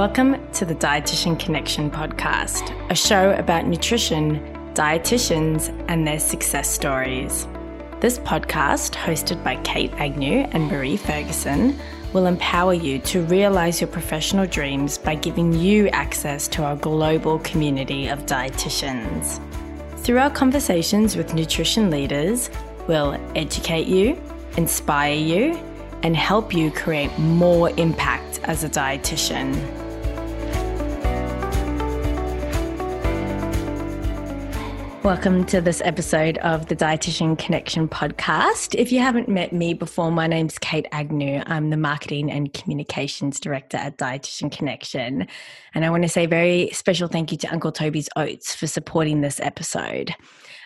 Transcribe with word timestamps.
Welcome 0.00 0.50
to 0.52 0.64
the 0.64 0.74
Dietitian 0.74 1.38
Connection 1.38 1.90
podcast, 1.90 2.74
a 2.90 2.94
show 2.94 3.32
about 3.32 3.66
nutrition, 3.66 4.40
dietitians, 4.72 5.68
and 5.88 6.06
their 6.06 6.18
success 6.18 6.70
stories. 6.70 7.46
This 8.00 8.18
podcast, 8.18 8.94
hosted 8.94 9.44
by 9.44 9.56
Kate 9.56 9.92
Agnew 9.98 10.48
and 10.52 10.68
Marie 10.68 10.96
Ferguson, 10.96 11.78
will 12.14 12.24
empower 12.24 12.72
you 12.72 12.98
to 13.00 13.20
realize 13.24 13.82
your 13.82 13.88
professional 13.88 14.46
dreams 14.46 14.96
by 14.96 15.16
giving 15.16 15.52
you 15.52 15.88
access 15.88 16.48
to 16.48 16.64
our 16.64 16.76
global 16.76 17.38
community 17.40 18.08
of 18.08 18.24
dietitians. 18.24 19.38
Through 19.98 20.20
our 20.20 20.30
conversations 20.30 21.14
with 21.14 21.34
nutrition 21.34 21.90
leaders, 21.90 22.48
we'll 22.88 23.20
educate 23.36 23.86
you, 23.86 24.18
inspire 24.56 25.12
you, 25.12 25.60
and 26.02 26.16
help 26.16 26.54
you 26.54 26.70
create 26.70 27.18
more 27.18 27.68
impact 27.76 28.40
as 28.44 28.64
a 28.64 28.68
dietitian. 28.70 29.79
Welcome 35.02 35.46
to 35.46 35.62
this 35.62 35.80
episode 35.82 36.36
of 36.38 36.66
the 36.66 36.76
Dietitian 36.76 37.38
Connection 37.38 37.88
podcast. 37.88 38.74
If 38.74 38.92
you 38.92 38.98
haven't 38.98 39.30
met 39.30 39.50
me 39.50 39.72
before, 39.72 40.12
my 40.12 40.26
name's 40.26 40.58
Kate 40.58 40.86
Agnew. 40.92 41.42
I'm 41.46 41.70
the 41.70 41.78
Marketing 41.78 42.30
and 42.30 42.52
Communications 42.52 43.40
Director 43.40 43.78
at 43.78 43.96
Dietitian 43.96 44.52
Connection. 44.52 45.26
And 45.74 45.86
I 45.86 45.90
want 45.90 46.02
to 46.02 46.08
say 46.10 46.24
a 46.24 46.28
very 46.28 46.68
special 46.74 47.08
thank 47.08 47.32
you 47.32 47.38
to 47.38 47.48
Uncle 47.48 47.72
Toby's 47.72 48.10
Oats 48.14 48.54
for 48.54 48.66
supporting 48.66 49.22
this 49.22 49.40
episode. 49.40 50.14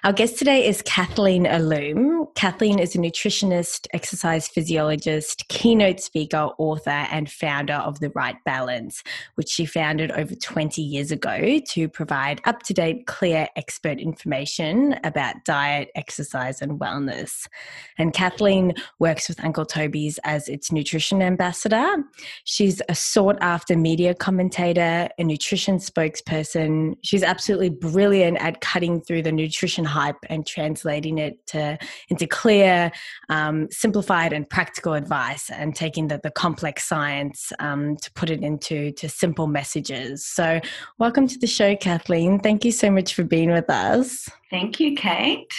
Our 0.05 0.13
guest 0.13 0.37
today 0.37 0.69
is 0.69 0.83
Kathleen 0.83 1.47
Alleaume. 1.47 2.27
Kathleen 2.35 2.79
is 2.79 2.95
a 2.95 2.99
nutritionist, 2.99 3.87
exercise 3.95 4.47
physiologist, 4.47 5.49
keynote 5.49 5.99
speaker, 5.99 6.51
author, 6.59 6.91
and 6.91 7.30
founder 7.30 7.73
of 7.73 8.01
The 8.01 8.11
Right 8.11 8.37
Balance, 8.45 9.02
which 9.37 9.49
she 9.49 9.65
founded 9.65 10.11
over 10.11 10.35
20 10.35 10.83
years 10.83 11.11
ago 11.11 11.59
to 11.71 11.88
provide 11.88 12.43
up 12.45 12.63
to 12.65 12.74
date, 12.74 13.07
clear, 13.07 13.49
expert 13.57 13.99
information 13.99 14.95
about 15.05 15.37
diet, 15.46 15.88
exercise, 15.95 16.61
and 16.61 16.79
wellness. 16.79 17.49
And 17.96 18.13
Kathleen 18.13 18.74
works 18.99 19.27
with 19.27 19.43
Uncle 19.43 19.65
Toby's 19.65 20.18
as 20.24 20.49
its 20.49 20.71
nutrition 20.71 21.23
ambassador. 21.23 22.05
She's 22.45 22.83
a 22.91 22.95
sought 22.95 23.39
after 23.41 23.74
media 23.74 24.15
commentator, 24.15 25.09
a 25.18 25.24
nutrition 25.24 25.79
spokesperson. 25.79 26.96
She's 27.02 27.23
absolutely 27.23 27.71
brilliant 27.71 28.37
at 28.43 28.61
cutting 28.61 29.01
through 29.01 29.23
the 29.23 29.33
nutrition 29.33 29.87
hype 29.95 30.24
and 30.28 30.46
translating 30.46 31.18
it 31.18 31.34
to 31.46 31.78
into 32.09 32.26
clear, 32.26 32.90
um, 33.28 33.68
simplified, 33.70 34.32
and 34.32 34.48
practical 34.50 34.95
advice, 34.95 35.50
and 35.50 35.74
taking 35.74 36.09
the, 36.09 36.20
the 36.23 36.30
complex 36.30 36.84
science 36.84 37.52
um, 37.60 37.96
to 37.98 38.12
put 38.12 38.28
it 38.30 38.42
into 38.42 38.90
to 38.92 39.09
simple 39.09 39.46
messages. 39.46 40.26
So, 40.26 40.60
welcome 40.98 41.26
to 41.28 41.38
the 41.38 41.46
show, 41.46 41.76
Kathleen. 41.76 42.40
Thank 42.40 42.65
you 42.65 42.72
so 42.72 42.90
much 42.90 43.15
for 43.15 43.24
being 43.24 43.50
with 43.50 43.70
us. 43.70 44.28
Thank 44.50 44.80
you, 44.80 44.96
Kate. 44.96 45.52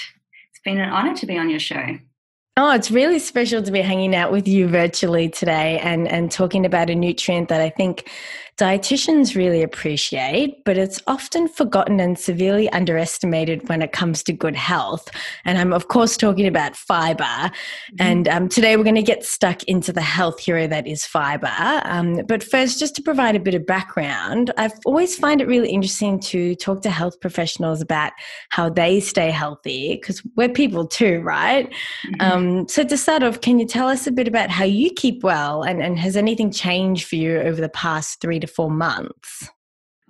It's 0.50 0.61
been 0.63 0.80
an 0.80 0.89
honor 0.89 1.16
to 1.16 1.25
be 1.25 1.38
on 1.38 1.50
your 1.50 1.59
show. 1.59 1.97
Oh, 2.58 2.72
it's 2.72 2.89
really 2.89 3.19
special 3.19 3.61
to 3.61 3.72
be 3.72 3.81
hanging 3.81 4.16
out 4.16 4.31
with 4.31 4.47
you 4.47 4.69
virtually 4.69 5.28
today 5.28 5.78
and, 5.80 6.08
and 6.08 6.31
talking 6.31 6.66
about 6.66 6.89
a 6.89 6.95
nutrient 6.95 7.50
that 7.50 7.59
I 7.59 7.69
think 7.69 8.09
dietitians 8.58 9.36
really 9.36 9.61
appreciate, 9.61 10.64
but 10.64 10.78
it's 10.78 11.02
often 11.08 11.48
forgotten 11.48 12.00
and 12.00 12.17
severely 12.17 12.70
underestimated 12.70 13.67
when 13.67 13.81
it 13.81 13.92
comes 13.92 14.23
to 14.23 14.31
good 14.31 14.56
health. 14.56 15.09
And 15.44 15.58
I'm, 15.58 15.73
of 15.73 15.89
course, 15.89 16.16
talking 16.16 16.47
about 16.47 16.75
fiber. 16.75 17.23
Mm-hmm. 17.23 17.95
And 18.00 18.28
um, 18.30 18.50
today 18.50 18.78
we're 18.78 18.84
going 18.84 18.95
to 18.95 19.02
get 19.02 19.25
stuck 19.25 19.64
into 19.64 19.92
the 19.92 20.02
health 20.02 20.39
hero 20.39 20.67
that 20.67 20.88
is 20.88 21.06
fiber. 21.06 21.52
Um, 21.84 22.22
but 22.28 22.44
first, 22.44 22.80
just 22.80 22.95
to 22.95 23.02
provide 23.02 23.36
a 23.36 23.42
bit 23.42 23.56
of 23.56 23.66
background, 23.66 24.52
I've 24.58 24.80
always 24.86 25.17
find 25.17 25.42
it 25.42 25.47
really 25.47 25.69
interesting 25.69 26.19
to 26.22 26.56
talk 26.56 26.81
to 26.84 26.90
health 26.90 27.19
professionals 27.19 27.81
about 27.81 28.13
how 28.50 28.69
they 28.69 29.01
stay 29.01 29.31
healthy 29.31 29.96
because 29.96 30.24
we're 30.38 30.47
people 30.47 30.88
too, 30.88 31.19
right? 31.19 31.69
Mm-hmm. 32.07 32.22
Um, 32.22 32.68
so, 32.69 32.85
to 32.85 32.97
start 32.97 33.22
off, 33.22 33.41
can 33.41 33.59
you 33.59 33.68
tell 33.68 33.90
us 33.90 34.07
a 34.07 34.12
bit 34.12 34.30
about 34.30 34.50
how 34.50 34.63
you 34.63 34.91
keep 34.91 35.24
well 35.24 35.63
and, 35.63 35.84
and 35.84 36.00
has 36.00 36.16
anything 36.16 36.51
changed 36.51 37.06
for 37.06 37.18
you 37.18 37.40
over 37.40 37.59
the 37.59 37.69
past 37.69 38.22
three 38.22 38.40
to 38.40 38.44
four 38.47 38.69
months? 38.69 39.50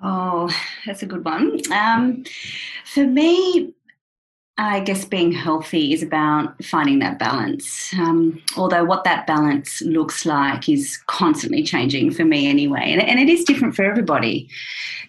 Oh, 0.04 0.50
that's 0.86 1.04
a 1.04 1.06
good 1.06 1.24
one. 1.24 1.60
Um, 1.72 2.26
for 2.86 3.06
me, 3.06 3.74
I 4.58 4.80
guess 4.80 5.04
being 5.04 5.34
healthy 5.34 5.92
is 5.94 6.02
about 6.02 6.64
finding 6.64 7.00
that 7.00 7.20
balance. 7.20 7.94
Um, 7.94 8.42
although 8.56 8.86
what 8.86 9.04
that 9.04 9.28
balance 9.28 9.82
looks 9.82 10.26
like 10.26 10.70
is 10.70 10.98
constantly 11.08 11.62
changing 11.64 12.12
for 12.12 12.24
me 12.24 12.48
anyway, 12.48 12.94
and, 12.94 13.02
and 13.02 13.20
it 13.20 13.30
is 13.30 13.44
different 13.44 13.76
for 13.76 13.84
everybody. 13.84 14.50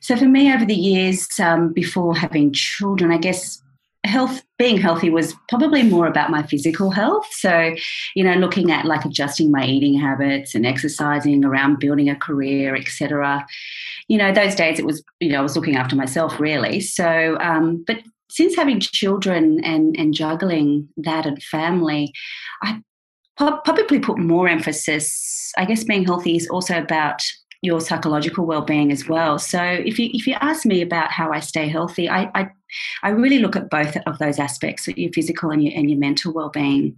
So 0.00 0.16
for 0.16 0.26
me, 0.26 0.52
over 0.52 0.64
the 0.64 0.74
years 0.74 1.28
um, 1.38 1.72
before 1.72 2.16
having 2.16 2.52
children, 2.52 3.12
I 3.12 3.18
guess 3.18 3.62
health 4.04 4.42
being 4.58 4.78
healthy 4.78 5.10
was 5.10 5.34
probably 5.48 5.82
more 5.82 6.06
about 6.06 6.30
my 6.30 6.42
physical 6.42 6.90
health. 6.90 7.26
So 7.32 7.74
you 8.14 8.24
know 8.24 8.34
looking 8.34 8.70
at 8.70 8.84
like 8.84 9.04
adjusting 9.04 9.50
my 9.50 9.64
eating 9.66 9.98
habits 9.98 10.54
and 10.54 10.66
exercising 10.66 11.44
around 11.44 11.78
building 11.78 12.08
a 12.08 12.16
career 12.16 12.74
etc 12.74 13.46
you 14.08 14.18
know 14.18 14.32
those 14.32 14.54
days 14.54 14.78
it 14.78 14.86
was 14.86 15.02
you 15.20 15.30
know 15.30 15.38
i 15.38 15.42
was 15.42 15.56
looking 15.56 15.76
after 15.76 15.96
myself 15.96 16.38
really. 16.40 16.80
So 16.80 17.36
um, 17.40 17.84
but 17.86 17.98
since 18.30 18.56
having 18.56 18.80
children 18.80 19.62
and 19.64 19.96
and 19.98 20.14
juggling 20.14 20.88
that 20.96 21.26
and 21.26 21.42
family 21.42 22.12
i 22.62 22.80
probably 23.36 24.00
put 24.00 24.18
more 24.18 24.48
emphasis 24.48 25.52
i 25.58 25.64
guess 25.64 25.84
being 25.84 26.04
healthy 26.04 26.36
is 26.36 26.48
also 26.48 26.78
about 26.78 27.22
your 27.62 27.80
psychological 27.80 28.46
well-being 28.46 28.92
as 28.92 29.08
well. 29.08 29.38
So 29.38 29.60
if 29.62 29.98
you 29.98 30.10
if 30.12 30.26
you 30.26 30.34
ask 30.40 30.66
me 30.66 30.82
about 30.82 31.10
how 31.10 31.32
I 31.32 31.40
stay 31.40 31.68
healthy, 31.68 32.08
I 32.08 32.30
I, 32.34 32.50
I 33.02 33.10
really 33.10 33.38
look 33.38 33.56
at 33.56 33.70
both 33.70 33.96
of 34.06 34.18
those 34.18 34.38
aspects, 34.38 34.88
your 34.88 35.12
physical 35.12 35.50
and 35.50 35.62
your 35.62 35.72
and 35.76 35.90
your 35.90 35.98
mental 35.98 36.32
well-being. 36.32 36.96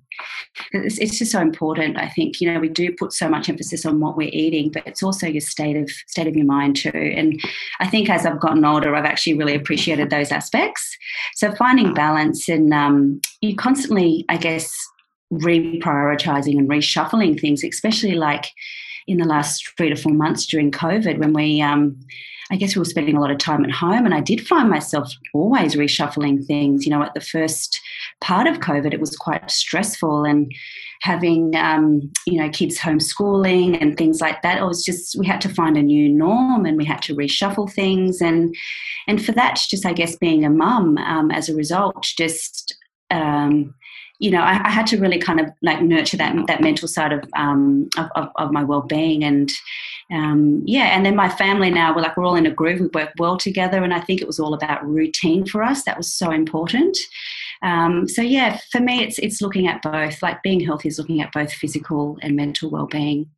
It's, 0.72 0.98
it's 0.98 1.18
just 1.18 1.32
so 1.32 1.40
important. 1.40 1.98
I 1.98 2.08
think 2.08 2.40
you 2.40 2.52
know 2.52 2.60
we 2.60 2.68
do 2.68 2.94
put 2.98 3.12
so 3.12 3.28
much 3.28 3.48
emphasis 3.48 3.84
on 3.84 4.00
what 4.00 4.16
we're 4.16 4.30
eating, 4.32 4.70
but 4.72 4.86
it's 4.86 5.02
also 5.02 5.26
your 5.26 5.40
state 5.40 5.76
of 5.76 5.90
state 6.06 6.26
of 6.26 6.36
your 6.36 6.46
mind 6.46 6.76
too. 6.76 6.90
And 6.90 7.40
I 7.80 7.88
think 7.88 8.08
as 8.10 8.26
I've 8.26 8.40
gotten 8.40 8.64
older, 8.64 8.94
I've 8.94 9.04
actually 9.04 9.34
really 9.34 9.54
appreciated 9.54 10.10
those 10.10 10.32
aspects. 10.32 10.96
So 11.34 11.54
finding 11.54 11.94
balance 11.94 12.48
and 12.48 12.72
um, 12.72 13.20
you 13.40 13.56
constantly, 13.56 14.24
I 14.28 14.36
guess, 14.36 14.74
reprioritizing 15.32 16.58
and 16.58 16.68
reshuffling 16.68 17.40
things, 17.40 17.62
especially 17.64 18.14
like 18.14 18.46
in 19.06 19.18
the 19.18 19.24
last 19.24 19.70
three 19.76 19.88
to 19.88 19.96
four 19.96 20.12
months 20.12 20.46
during 20.46 20.70
COVID 20.70 21.18
when 21.18 21.32
we, 21.32 21.60
um, 21.60 21.98
I 22.50 22.56
guess 22.56 22.74
we 22.74 22.80
were 22.80 22.86
spending 22.86 23.16
a 23.16 23.20
lot 23.20 23.30
of 23.30 23.38
time 23.38 23.64
at 23.64 23.70
home. 23.70 24.04
And 24.04 24.14
I 24.14 24.20
did 24.20 24.46
find 24.46 24.70
myself 24.70 25.12
always 25.34 25.74
reshuffling 25.74 26.46
things. 26.46 26.86
You 26.86 26.90
know, 26.90 27.02
at 27.02 27.14
the 27.14 27.20
first 27.20 27.80
part 28.20 28.46
of 28.46 28.60
COVID, 28.60 28.92
it 28.92 29.00
was 29.00 29.16
quite 29.16 29.50
stressful 29.50 30.24
and 30.24 30.50
having, 31.02 31.54
um, 31.54 32.10
you 32.26 32.40
know, 32.40 32.48
kids 32.50 32.78
homeschooling 32.78 33.80
and 33.80 33.96
things 33.96 34.20
like 34.20 34.42
that. 34.42 34.58
It 34.58 34.64
was 34.64 34.84
just, 34.84 35.16
we 35.18 35.26
had 35.26 35.40
to 35.42 35.48
find 35.48 35.76
a 35.76 35.82
new 35.82 36.08
norm 36.08 36.64
and 36.66 36.76
we 36.76 36.84
had 36.84 37.02
to 37.02 37.14
reshuffle 37.14 37.70
things. 37.72 38.20
And, 38.20 38.54
and 39.06 39.24
for 39.24 39.32
that, 39.32 39.60
just, 39.68 39.86
I 39.86 39.92
guess, 39.92 40.16
being 40.16 40.44
a 40.44 40.50
mum 40.50 40.98
um, 40.98 41.30
as 41.30 41.48
a 41.48 41.54
result, 41.54 42.02
just, 42.02 42.76
um, 43.10 43.74
you 44.18 44.30
know, 44.30 44.40
I, 44.40 44.60
I, 44.64 44.70
had 44.70 44.86
to 44.88 44.98
really 44.98 45.18
kind 45.18 45.38
of 45.38 45.46
like 45.62 45.80
nurture 45.80 46.16
that 46.16 46.34
that 46.48 46.60
mental 46.60 46.88
side 46.88 47.12
of 47.12 47.24
um, 47.36 47.88
of, 47.96 48.08
of, 48.16 48.28
of, 48.36 48.52
my 48.52 48.64
well 48.64 48.82
being, 48.82 49.22
and 49.22 49.50
um, 50.12 50.62
yeah, 50.64 50.96
and 50.96 51.06
then 51.06 51.14
my 51.14 51.28
family 51.28 51.70
now 51.70 51.94
we're 51.94 52.02
like 52.02 52.16
we're 52.16 52.24
all 52.24 52.34
in 52.34 52.46
a 52.46 52.50
groove. 52.50 52.80
We 52.80 52.88
work 52.88 53.10
well 53.18 53.36
together, 53.36 53.82
and 53.82 53.94
I 53.94 54.00
think 54.00 54.20
it 54.20 54.26
was 54.26 54.40
all 54.40 54.54
about 54.54 54.86
routine 54.86 55.46
for 55.46 55.62
us. 55.62 55.84
That 55.84 55.96
was 55.96 56.12
so 56.12 56.32
important. 56.32 56.98
Um, 57.62 58.08
so 58.08 58.22
yeah, 58.22 58.58
for 58.72 58.80
me, 58.80 59.02
it's 59.02 59.18
it's 59.18 59.40
looking 59.40 59.68
at 59.68 59.82
both. 59.82 60.20
Like 60.20 60.42
being 60.42 60.60
healthy 60.60 60.88
is 60.88 60.98
looking 60.98 61.22
at 61.22 61.32
both 61.32 61.52
physical 61.52 62.18
and 62.20 62.34
mental 62.34 62.70
well 62.70 62.86
being. 62.86 63.30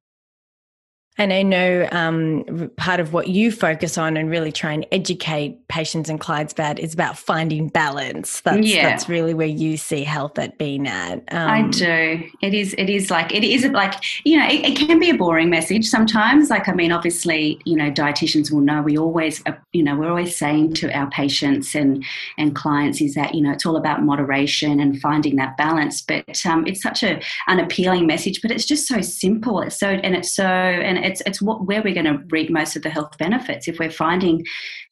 And 1.18 1.32
I 1.32 1.42
know 1.42 1.86
um, 1.92 2.70
part 2.76 2.98
of 2.98 3.12
what 3.12 3.28
you 3.28 3.52
focus 3.52 3.98
on 3.98 4.16
and 4.16 4.30
really 4.30 4.52
try 4.52 4.72
and 4.72 4.86
educate 4.90 5.68
patients 5.68 6.08
and 6.08 6.18
clients 6.18 6.52
about 6.52 6.78
is 6.78 6.94
about 6.94 7.18
finding 7.18 7.68
balance. 7.68 8.40
That's, 8.40 8.66
yeah. 8.66 8.88
that's 8.88 9.08
really 9.08 9.34
where 9.34 9.46
you 9.46 9.76
see 9.76 10.04
health 10.04 10.38
at 10.38 10.56
being 10.56 10.86
at. 10.86 11.18
Um, 11.32 11.50
I 11.50 11.68
do. 11.68 12.22
It 12.40 12.54
is. 12.54 12.74
It 12.78 12.88
is 12.88 13.10
like 13.10 13.34
it 13.34 13.44
is 13.44 13.66
like 13.66 13.94
you 14.24 14.38
know. 14.38 14.46
It, 14.46 14.64
it, 14.64 14.80
can 14.80 14.98
be 14.98 15.10
a 15.10 15.14
boring 15.14 15.50
message 15.50 15.86
sometimes. 15.86 16.48
Like 16.48 16.68
I 16.68 16.72
mean, 16.72 16.90
obviously, 16.90 17.60
you 17.66 17.76
know, 17.76 17.90
dietitians 17.90 18.50
will 18.50 18.60
know. 18.60 18.80
We 18.80 18.96
always, 18.96 19.42
uh, 19.44 19.52
you 19.72 19.82
know, 19.82 19.96
we're 19.96 20.08
always 20.08 20.36
saying 20.36 20.74
to 20.74 20.96
our 20.96 21.10
patients 21.10 21.74
and 21.74 22.02
and 22.38 22.54
clients 22.54 23.00
is 23.02 23.14
that 23.14 23.34
you 23.34 23.42
know 23.42 23.50
it's 23.50 23.66
all 23.66 23.76
about 23.76 24.02
moderation 24.02 24.80
and 24.80 24.98
finding 25.00 25.36
that 25.36 25.56
balance. 25.58 26.00
But 26.00 26.46
um, 26.46 26.66
it's 26.66 26.82
such 26.82 27.02
a 27.02 27.20
unappealing 27.46 28.06
message. 28.06 28.40
But 28.40 28.52
it's 28.52 28.64
just 28.64 28.86
so 28.86 29.02
simple. 29.02 29.60
It's 29.60 29.78
so 29.78 29.88
and 29.88 30.14
it's 30.14 30.32
so 30.32 30.44
and 30.44 30.99
it's 31.04 31.22
it's 31.26 31.42
what 31.42 31.66
where 31.66 31.82
we're 31.82 31.94
going 31.94 32.06
to 32.06 32.22
reap 32.30 32.50
most 32.50 32.76
of 32.76 32.82
the 32.82 32.90
health 32.90 33.16
benefits. 33.18 33.68
If 33.68 33.78
we're 33.78 33.90
finding 33.90 34.44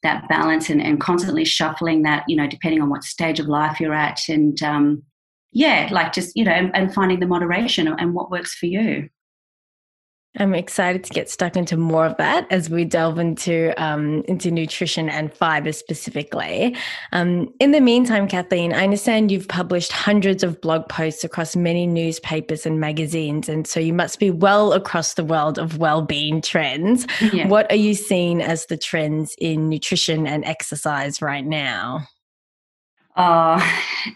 that 0.03 0.27
balance 0.29 0.69
and, 0.69 0.81
and 0.81 0.99
constantly 0.99 1.45
shuffling 1.45 2.03
that 2.03 2.23
you 2.27 2.35
know 2.35 2.47
depending 2.47 2.81
on 2.81 2.89
what 2.89 3.03
stage 3.03 3.39
of 3.39 3.47
life 3.47 3.79
you're 3.79 3.93
at 3.93 4.27
and 4.29 4.61
um, 4.63 5.03
yeah 5.51 5.89
like 5.91 6.13
just 6.13 6.35
you 6.35 6.43
know 6.43 6.51
and, 6.51 6.75
and 6.75 6.93
finding 6.93 7.19
the 7.19 7.27
moderation 7.27 7.87
and 7.87 8.13
what 8.13 8.31
works 8.31 8.55
for 8.55 8.67
you 8.67 9.09
I'm 10.37 10.53
excited 10.53 11.03
to 11.05 11.09
get 11.13 11.27
stuck 11.27 11.55
into 11.55 11.75
more 11.75 12.05
of 12.05 12.15
that 12.17 12.45
as 12.51 12.69
we 12.69 12.85
delve 12.85 13.17
into 13.17 13.73
um, 13.83 14.23
into 14.27 14.51
nutrition 14.51 15.09
and 15.09 15.33
fiber 15.33 15.71
specifically. 15.71 16.75
Um, 17.11 17.51
in 17.59 17.71
the 17.71 17.81
meantime, 17.81 18.27
Kathleen, 18.27 18.71
I 18.71 18.83
understand 18.83 19.31
you've 19.31 19.47
published 19.47 19.91
hundreds 19.91 20.43
of 20.43 20.61
blog 20.61 20.87
posts 20.87 21.23
across 21.23 21.55
many 21.55 21.87
newspapers 21.87 22.67
and 22.67 22.79
magazines, 22.79 23.49
and 23.49 23.65
so 23.65 23.79
you 23.79 23.91
must 23.91 24.19
be 24.19 24.29
well 24.29 24.71
across 24.71 25.15
the 25.15 25.23
world 25.23 25.57
of 25.57 25.79
well-being 25.79 26.41
trends. 26.41 27.07
Yeah. 27.33 27.47
What 27.47 27.69
are 27.71 27.75
you 27.75 27.95
seeing 27.95 28.41
as 28.41 28.67
the 28.67 28.77
trends 28.77 29.35
in 29.39 29.67
nutrition 29.67 30.27
and 30.27 30.45
exercise 30.45 31.23
right 31.23 31.45
now? 31.45 32.07
Uh, 33.15 33.59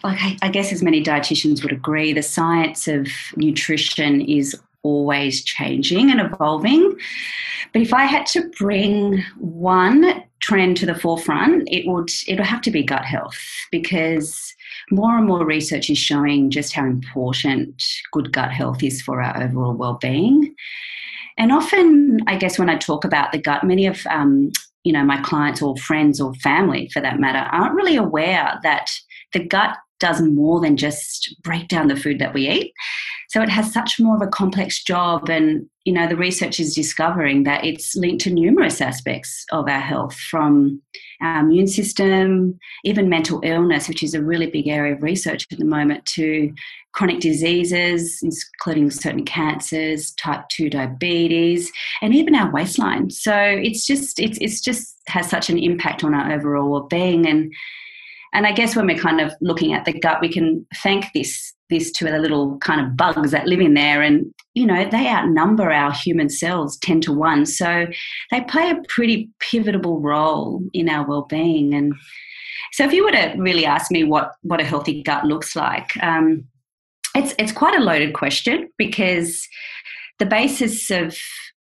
like 0.03 0.19
I, 0.21 0.37
I 0.43 0.49
guess 0.49 0.71
as 0.71 0.83
many 0.83 1.03
dietitians 1.03 1.63
would 1.63 1.73
agree, 1.73 2.13
the 2.13 2.21
science 2.21 2.87
of 2.87 3.07
nutrition 3.35 4.21
is 4.21 4.55
always 4.83 5.43
changing 5.43 6.11
and 6.11 6.21
evolving. 6.21 6.95
But 7.71 7.81
if 7.81 7.93
I 7.93 8.03
had 8.05 8.25
to 8.27 8.49
bring 8.57 9.23
one 9.37 10.23
trend 10.41 10.77
to 10.77 10.85
the 10.85 10.95
forefront, 10.95 11.67
it 11.71 11.87
would 11.87 12.11
it 12.27 12.37
would 12.37 12.45
have 12.45 12.61
to 12.61 12.71
be 12.71 12.83
gut 12.83 13.05
health 13.05 13.39
because 13.71 14.53
more 14.91 15.17
and 15.17 15.25
more 15.25 15.45
research 15.45 15.89
is 15.89 15.97
showing 15.97 16.51
just 16.51 16.73
how 16.73 16.85
important 16.85 17.81
good 18.11 18.31
gut 18.31 18.51
health 18.51 18.83
is 18.83 19.01
for 19.01 19.21
our 19.21 19.41
overall 19.41 19.73
well-being. 19.73 20.53
And 21.37 21.51
often, 21.51 22.19
I 22.27 22.35
guess 22.35 22.59
when 22.59 22.69
I 22.69 22.77
talk 22.77 23.05
about 23.05 23.31
the 23.31 23.39
gut, 23.39 23.63
many 23.63 23.87
of 23.87 24.05
um, 24.07 24.51
you 24.83 24.93
know 24.93 25.03
my 25.03 25.21
clients 25.21 25.61
or 25.61 25.75
friends 25.77 26.21
or 26.21 26.33
family, 26.35 26.89
for 26.89 27.01
that 27.01 27.19
matter, 27.19 27.49
aren't 27.51 27.75
really 27.75 27.95
aware 27.95 28.59
that 28.63 28.91
the 29.31 29.43
gut 29.43 29.77
does 29.99 30.21
more 30.21 30.59
than 30.59 30.75
just 30.75 31.35
break 31.43 31.69
down 31.69 31.87
the 31.87 31.95
food 31.95 32.19
that 32.19 32.33
we 32.33 32.49
eat. 32.49 32.73
So 33.33 33.41
it 33.41 33.49
has 33.49 33.73
such 33.73 33.99
more 33.99 34.15
of 34.15 34.21
a 34.21 34.27
complex 34.27 34.83
job, 34.83 35.27
and 35.27 35.67
you 35.85 35.91
know 35.91 36.07
the 36.07 36.15
research 36.15 36.59
is 36.59 36.75
discovering 36.75 37.45
that 37.45 37.65
it's 37.65 37.95
linked 37.95 38.23
to 38.25 38.29
numerous 38.29 38.79
aspects 38.79 39.43
of 39.51 39.67
our 39.67 39.79
health, 39.79 40.13
from 40.13 40.79
our 41.19 41.39
immune 41.39 41.65
system, 41.65 42.59
even 42.83 43.09
mental 43.09 43.41
illness, 43.43 43.87
which 43.87 44.03
is 44.03 44.13
a 44.13 44.21
really 44.21 44.45
big 44.45 44.67
area 44.67 44.93
of 44.93 45.01
research 45.01 45.47
at 45.51 45.57
the 45.57 45.65
moment, 45.65 46.05
to 46.05 46.53
chronic 46.91 47.21
diseases, 47.21 48.21
including 48.21 48.91
certain 48.91 49.25
cancers, 49.25 50.11
type 50.11 50.47
two 50.49 50.69
diabetes, 50.69 51.71
and 52.03 52.13
even 52.13 52.35
our 52.35 52.51
waistline. 52.51 53.09
So 53.09 53.35
it's 53.35 53.87
just 53.87 54.19
it's 54.19 54.37
it's 54.41 54.61
just 54.61 54.95
has 55.07 55.27
such 55.27 55.49
an 55.49 55.57
impact 55.57 56.03
on 56.03 56.13
our 56.13 56.33
overall 56.33 56.69
well-being 56.69 57.25
and 57.25 57.51
and 58.33 58.47
I 58.47 58.51
guess 58.51 58.75
when 58.75 58.87
we're 58.87 58.97
kind 58.97 59.21
of 59.21 59.33
looking 59.41 59.73
at 59.73 59.85
the 59.85 59.93
gut, 59.93 60.19
we 60.21 60.29
can 60.29 60.65
thank 60.77 61.05
this 61.13 61.53
this 61.69 61.91
to 61.91 62.05
the 62.05 62.19
little 62.19 62.57
kind 62.59 62.81
of 62.81 62.95
bugs 62.97 63.31
that 63.31 63.47
live 63.47 63.59
in 63.59 63.75
there, 63.75 64.01
and 64.01 64.33
you 64.53 64.65
know 64.65 64.87
they 64.89 65.07
outnumber 65.07 65.71
our 65.71 65.91
human 65.91 66.29
cells 66.29 66.77
ten 66.77 66.99
to 67.01 67.13
one, 67.13 67.45
so 67.45 67.87
they 68.31 68.41
play 68.41 68.69
a 68.71 68.81
pretty 68.89 69.29
pivotal 69.39 70.01
role 70.01 70.61
in 70.73 70.89
our 70.89 71.07
well-being. 71.07 71.73
And 71.73 71.93
so, 72.73 72.83
if 72.83 72.91
you 72.91 73.05
were 73.05 73.11
to 73.11 73.35
really 73.37 73.65
ask 73.65 73.91
me 73.91 74.03
what 74.03 74.31
what 74.41 74.61
a 74.61 74.65
healthy 74.65 75.03
gut 75.03 75.25
looks 75.25 75.55
like, 75.55 75.95
um, 76.03 76.45
it's 77.15 77.35
it's 77.37 77.51
quite 77.51 77.79
a 77.79 77.83
loaded 77.83 78.13
question 78.13 78.69
because 78.77 79.47
the 80.19 80.25
basis 80.25 80.89
of 80.89 81.15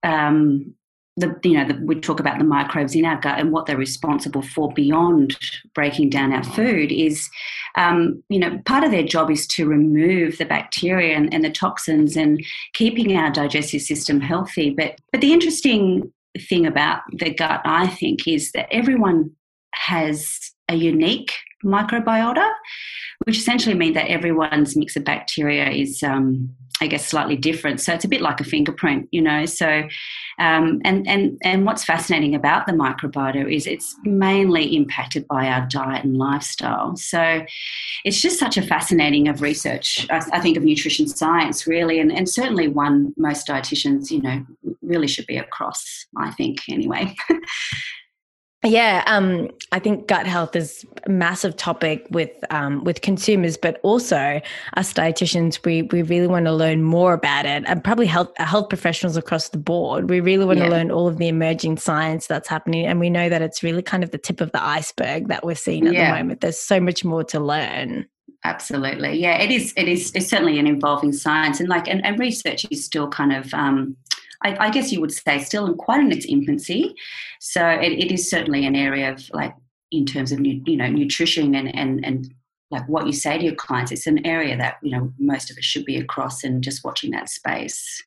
um, 0.02 0.74
the 1.16 1.34
you 1.42 1.54
know 1.54 1.66
the, 1.66 1.74
we 1.84 1.98
talk 1.98 2.20
about 2.20 2.38
the 2.38 2.44
microbes 2.44 2.94
in 2.94 3.04
our 3.04 3.18
gut 3.20 3.38
and 3.38 3.50
what 3.50 3.66
they're 3.66 3.76
responsible 3.76 4.42
for 4.42 4.72
beyond 4.72 5.36
breaking 5.74 6.10
down 6.10 6.32
our 6.32 6.44
food 6.44 6.92
is 6.92 7.30
um, 7.76 8.22
you 8.28 8.38
know 8.38 8.58
part 8.66 8.84
of 8.84 8.90
their 8.90 9.02
job 9.02 9.30
is 9.30 9.46
to 9.46 9.66
remove 9.66 10.38
the 10.38 10.44
bacteria 10.44 11.16
and, 11.16 11.32
and 11.32 11.44
the 11.44 11.50
toxins 11.50 12.16
and 12.16 12.44
keeping 12.74 13.16
our 13.16 13.30
digestive 13.30 13.82
system 13.82 14.20
healthy. 14.20 14.70
But 14.70 15.00
but 15.12 15.20
the 15.20 15.32
interesting 15.32 16.12
thing 16.48 16.66
about 16.66 17.00
the 17.12 17.32
gut 17.32 17.62
i 17.64 17.86
think 17.86 18.28
is 18.28 18.52
that 18.52 18.68
everyone 18.70 19.30
has 19.72 20.52
a 20.68 20.74
unique 20.74 21.32
microbiota 21.64 22.48
which 23.24 23.38
essentially 23.38 23.74
means 23.74 23.94
that 23.94 24.08
everyone's 24.08 24.76
mix 24.76 24.96
of 24.96 25.04
bacteria 25.04 25.70
is 25.70 26.02
um, 26.02 26.54
I 26.80 26.86
guess 26.86 27.06
slightly 27.06 27.36
different. 27.36 27.80
So 27.80 27.94
it's 27.94 28.04
a 28.04 28.08
bit 28.08 28.20
like 28.20 28.40
a 28.40 28.44
fingerprint, 28.44 29.08
you 29.10 29.22
know. 29.22 29.46
So, 29.46 29.84
um, 30.38 30.82
and 30.84 31.08
and 31.08 31.38
and 31.42 31.64
what's 31.64 31.84
fascinating 31.84 32.34
about 32.34 32.66
the 32.66 32.72
microbiota 32.72 33.50
is 33.50 33.66
it's 33.66 33.96
mainly 34.04 34.76
impacted 34.76 35.26
by 35.26 35.46
our 35.46 35.66
diet 35.66 36.04
and 36.04 36.18
lifestyle. 36.18 36.94
So, 36.96 37.44
it's 38.04 38.20
just 38.20 38.38
such 38.38 38.58
a 38.58 38.62
fascinating 38.62 39.28
of 39.28 39.40
research. 39.40 40.06
I, 40.10 40.40
think 40.40 40.58
of 40.58 40.64
nutrition 40.64 41.08
science 41.08 41.66
really, 41.66 41.98
and 41.98 42.12
and 42.12 42.28
certainly 42.28 42.68
one 42.68 43.14
most 43.16 43.46
dietitians, 43.46 44.10
you 44.10 44.20
know, 44.20 44.44
really 44.82 45.08
should 45.08 45.26
be 45.26 45.38
across. 45.38 46.06
I 46.18 46.30
think 46.32 46.68
anyway. 46.68 47.14
Yeah, 48.64 49.04
um, 49.06 49.50
I 49.70 49.78
think 49.78 50.08
gut 50.08 50.26
health 50.26 50.56
is 50.56 50.84
a 51.04 51.10
massive 51.10 51.56
topic 51.56 52.06
with 52.10 52.30
um, 52.50 52.82
with 52.84 53.00
consumers, 53.00 53.56
but 53.56 53.78
also 53.82 54.40
us 54.76 54.92
dietitians. 54.92 55.64
We 55.64 55.82
we 55.82 56.02
really 56.02 56.26
want 56.26 56.46
to 56.46 56.52
learn 56.52 56.82
more 56.82 57.12
about 57.12 57.44
it, 57.44 57.64
and 57.66 57.84
probably 57.84 58.06
health 58.06 58.32
health 58.38 58.68
professionals 58.68 59.16
across 59.16 59.50
the 59.50 59.58
board. 59.58 60.08
We 60.10 60.20
really 60.20 60.44
want 60.46 60.58
yeah. 60.58 60.64
to 60.64 60.70
learn 60.70 60.90
all 60.90 61.06
of 61.06 61.18
the 61.18 61.28
emerging 61.28 61.76
science 61.76 62.26
that's 62.26 62.48
happening, 62.48 62.86
and 62.86 62.98
we 62.98 63.10
know 63.10 63.28
that 63.28 63.42
it's 63.42 63.62
really 63.62 63.82
kind 63.82 64.02
of 64.02 64.10
the 64.10 64.18
tip 64.18 64.40
of 64.40 64.50
the 64.52 64.62
iceberg 64.62 65.28
that 65.28 65.44
we're 65.44 65.54
seeing 65.54 65.86
at 65.86 65.92
yeah. 65.92 66.12
the 66.12 66.18
moment. 66.18 66.40
There's 66.40 66.58
so 66.58 66.80
much 66.80 67.04
more 67.04 67.24
to 67.24 67.38
learn. 67.38 68.06
Absolutely, 68.42 69.20
yeah. 69.20 69.36
It 69.38 69.50
is. 69.50 69.74
It 69.76 69.86
is. 69.86 70.12
It's 70.14 70.28
certainly 70.28 70.58
an 70.58 70.66
evolving 70.66 71.12
science, 71.12 71.60
and 71.60 71.68
like 71.68 71.86
and, 71.88 72.04
and 72.04 72.18
research 72.18 72.66
is 72.70 72.84
still 72.84 73.08
kind 73.08 73.32
of. 73.32 73.52
Um, 73.54 73.96
I, 74.42 74.66
I, 74.66 74.70
guess 74.70 74.92
you 74.92 75.00
would 75.00 75.12
say 75.12 75.38
still 75.38 75.66
in 75.66 75.74
quite 75.74 76.00
in 76.00 76.12
its 76.12 76.26
infancy. 76.26 76.94
So 77.40 77.66
it, 77.66 77.92
it 77.92 78.12
is 78.12 78.28
certainly 78.28 78.66
an 78.66 78.76
area 78.76 79.12
of 79.12 79.28
like 79.32 79.54
in 79.90 80.06
terms 80.06 80.32
of 80.32 80.44
you 80.44 80.76
know 80.76 80.88
nutrition 80.88 81.54
and 81.54 81.74
and 81.74 82.04
and 82.04 82.34
like 82.70 82.88
what 82.88 83.06
you 83.06 83.12
say 83.12 83.38
to 83.38 83.44
your 83.44 83.54
clients. 83.54 83.92
It's 83.92 84.06
an 84.06 84.26
area 84.26 84.56
that 84.56 84.76
you 84.82 84.90
know 84.90 85.12
most 85.18 85.50
of 85.50 85.56
us 85.56 85.64
should 85.64 85.84
be 85.84 85.96
across 85.96 86.44
and 86.44 86.62
just 86.62 86.84
watching 86.84 87.10
that 87.12 87.28
space. 87.28 88.02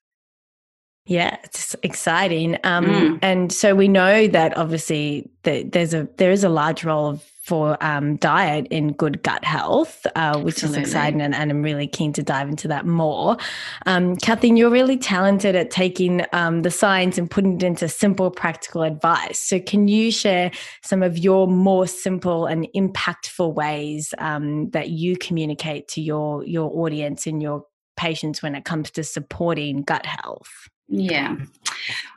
Yeah, 1.05 1.37
it's 1.43 1.75
exciting. 1.81 2.57
Um, 2.63 2.85
mm. 2.85 3.19
And 3.23 3.51
so 3.51 3.73
we 3.73 3.87
know 3.87 4.27
that 4.27 4.55
obviously 4.55 5.27
that 5.43 5.71
there's 5.71 5.93
a 5.93 6.07
there 6.17 6.31
is 6.31 6.43
a 6.43 6.49
large 6.49 6.83
role 6.83 7.07
of 7.07 7.23
for 7.49 7.83
um, 7.83 8.15
diet 8.17 8.67
in 8.69 8.93
good 8.93 9.23
gut 9.23 9.43
health, 9.43 10.05
uh, 10.15 10.39
which 10.39 10.57
Absolutely. 10.57 10.83
is 10.83 10.87
exciting, 10.87 11.19
and, 11.19 11.33
and, 11.33 11.49
I'm 11.49 11.63
really 11.63 11.87
keen 11.87 12.13
to 12.13 12.21
dive 12.21 12.47
into 12.47 12.67
that 12.67 12.85
more. 12.85 13.37
Um, 13.87 14.15
Kathleen, 14.17 14.55
you're 14.55 14.69
really 14.69 14.97
talented 14.97 15.55
at 15.55 15.71
taking 15.71 16.23
um, 16.31 16.61
the 16.61 16.69
science 16.69 17.17
and 17.17 17.29
putting 17.29 17.55
it 17.55 17.63
into 17.63 17.89
simple, 17.89 18.29
practical 18.29 18.83
advice. 18.83 19.39
So, 19.39 19.59
can 19.59 19.87
you 19.87 20.11
share 20.11 20.51
some 20.83 21.01
of 21.01 21.17
your 21.17 21.47
more 21.47 21.87
simple 21.87 22.45
and 22.45 22.67
impactful 22.75 23.55
ways 23.55 24.13
um, 24.19 24.69
that 24.69 24.89
you 24.89 25.17
communicate 25.17 25.87
to 25.89 26.01
your 26.01 26.45
your 26.45 26.69
audience 26.85 27.25
and 27.25 27.41
your 27.41 27.65
patients 27.97 28.43
when 28.43 28.53
it 28.53 28.63
comes 28.63 28.91
to 28.91 29.03
supporting 29.03 29.81
gut 29.81 30.05
health? 30.05 30.69
Yeah. 30.89 31.35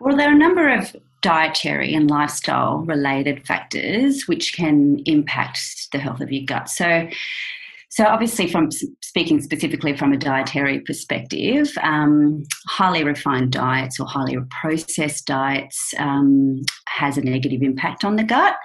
Well, 0.01 0.17
there 0.17 0.29
are 0.29 0.35
a 0.35 0.39
number 0.39 0.69
of 0.69 0.97
dietary 1.21 1.95
and 1.95 2.11
lifestyle 2.11 2.79
related 2.79 3.47
factors 3.47 4.27
which 4.27 4.55
can 4.55 5.01
impact 5.07 5.91
the 5.93 5.99
health 5.99 6.21
of 6.21 6.33
your 6.33 6.45
gut. 6.45 6.69
So, 6.69 7.09
so 7.89 8.05
obviously, 8.05 8.51
from 8.51 8.71
speaking 9.03 9.43
specifically 9.43 9.97
from 9.97 10.13
a 10.13 10.17
dietary 10.17 10.81
perspective, 10.81 11.71
um, 11.83 12.43
highly 12.67 13.05
refined 13.05 13.53
diets 13.53 14.01
or 14.01 14.07
highly 14.07 14.39
processed 14.51 15.27
diets 15.27 15.93
um, 15.99 16.63
has 16.89 17.19
a 17.19 17.23
negative 17.23 17.63
impact 17.63 18.05
on 18.05 18.17
the 18.17 18.25
gut, 18.25 18.57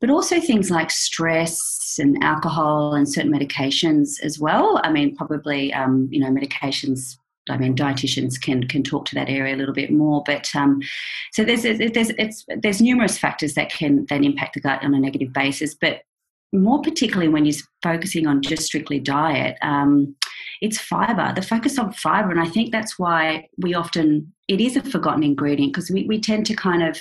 but 0.00 0.10
also 0.10 0.40
things 0.40 0.70
like 0.70 0.90
stress 0.90 1.96
and 2.00 2.22
alcohol 2.22 2.94
and 2.94 3.08
certain 3.08 3.32
medications 3.32 4.20
as 4.22 4.40
well. 4.40 4.80
I 4.82 4.90
mean, 4.90 5.14
probably 5.14 5.72
um, 5.72 6.08
you 6.10 6.18
know 6.18 6.30
medications 6.30 7.16
I 7.48 7.56
mean, 7.56 7.74
dietitians 7.74 8.40
can 8.40 8.66
can 8.66 8.82
talk 8.82 9.06
to 9.06 9.14
that 9.14 9.28
area 9.28 9.54
a 9.54 9.58
little 9.58 9.74
bit 9.74 9.90
more. 9.90 10.22
But 10.24 10.54
um, 10.54 10.80
so 11.32 11.44
there's 11.44 11.62
there's 11.62 12.10
it's, 12.10 12.44
there's 12.62 12.80
numerous 12.80 13.18
factors 13.18 13.54
that 13.54 13.70
can 13.70 14.06
then 14.08 14.24
impact 14.24 14.54
the 14.54 14.60
gut 14.60 14.82
on 14.82 14.94
a 14.94 15.00
negative 15.00 15.32
basis. 15.32 15.74
But 15.74 16.02
more 16.52 16.80
particularly 16.80 17.28
when 17.28 17.44
you're 17.44 17.60
focusing 17.82 18.26
on 18.26 18.42
just 18.42 18.62
strictly 18.62 18.98
diet, 18.98 19.56
um, 19.62 20.14
it's 20.60 20.78
fiber. 20.78 21.32
The 21.34 21.42
focus 21.42 21.78
on 21.78 21.92
fiber, 21.92 22.30
and 22.30 22.40
I 22.40 22.48
think 22.48 22.72
that's 22.72 22.98
why 22.98 23.48
we 23.58 23.74
often 23.74 24.32
it 24.48 24.60
is 24.60 24.76
a 24.76 24.82
forgotten 24.82 25.22
ingredient 25.22 25.72
because 25.72 25.90
we 25.90 26.04
we 26.04 26.20
tend 26.20 26.46
to 26.46 26.54
kind 26.54 26.82
of 26.82 26.98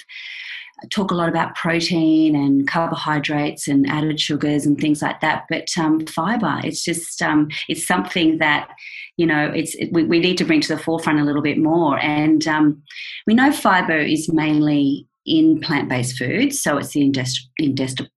talk 0.92 1.12
a 1.12 1.16
lot 1.16 1.30
about 1.30 1.56
protein 1.56 2.36
and 2.36 2.68
carbohydrates 2.68 3.68
and 3.68 3.88
added 3.90 4.20
sugars 4.20 4.66
and 4.66 4.80
things 4.80 5.02
like 5.02 5.22
that. 5.22 5.46
But 5.50 5.70
um, 5.78 6.06
fiber, 6.06 6.60
it's 6.64 6.84
just 6.84 7.22
um, 7.22 7.50
it's 7.68 7.88
something 7.88 8.38
that 8.40 8.70
you 9.18 9.26
know 9.26 9.52
it's 9.54 9.76
it, 9.76 9.92
we, 9.92 10.04
we 10.04 10.20
need 10.20 10.38
to 10.38 10.46
bring 10.46 10.62
to 10.62 10.76
the 10.76 10.82
forefront 10.82 11.20
a 11.20 11.24
little 11.24 11.42
bit 11.42 11.58
more. 11.58 12.00
And 12.00 12.48
um, 12.48 12.82
we 13.26 13.34
know 13.34 13.52
fiber 13.52 13.98
is 13.98 14.32
mainly 14.32 15.08
in 15.26 15.60
plant-based 15.60 16.18
foods, 16.18 16.62
so 16.62 16.78
it's 16.78 16.92
the 16.92 17.02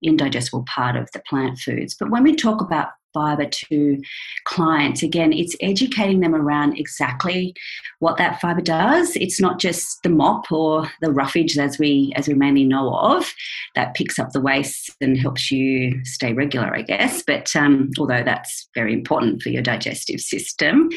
indigestible 0.02 0.64
part 0.64 0.94
of 0.96 1.10
the 1.12 1.22
plant 1.28 1.58
foods. 1.58 1.96
But 1.98 2.10
when 2.10 2.22
we 2.22 2.36
talk 2.36 2.60
about 2.60 2.88
fiber 3.18 3.46
to 3.46 3.98
clients, 4.44 5.02
again, 5.02 5.32
it's 5.32 5.56
educating 5.60 6.20
them 6.20 6.36
around 6.36 6.78
exactly 6.78 7.52
what 7.98 8.16
that 8.16 8.40
fiber 8.40 8.60
does. 8.60 9.16
It's 9.16 9.40
not 9.40 9.58
just 9.58 9.98
the 10.04 10.08
mop 10.08 10.52
or 10.52 10.88
the 11.00 11.10
roughage 11.10 11.58
as 11.58 11.80
we 11.80 12.12
as 12.14 12.28
we 12.28 12.34
mainly 12.34 12.62
know 12.64 12.94
of 12.94 13.32
that 13.74 13.94
picks 13.94 14.20
up 14.20 14.30
the 14.30 14.40
waste 14.40 14.94
and 15.00 15.18
helps 15.18 15.50
you 15.50 16.00
stay 16.04 16.32
regular, 16.32 16.72
I 16.72 16.82
guess. 16.82 17.24
But 17.26 17.54
um, 17.56 17.90
although 17.98 18.22
that's 18.22 18.68
very 18.76 18.92
important 18.92 19.42
for 19.42 19.48
your 19.48 19.62
digestive 19.62 20.20
system. 20.20 20.90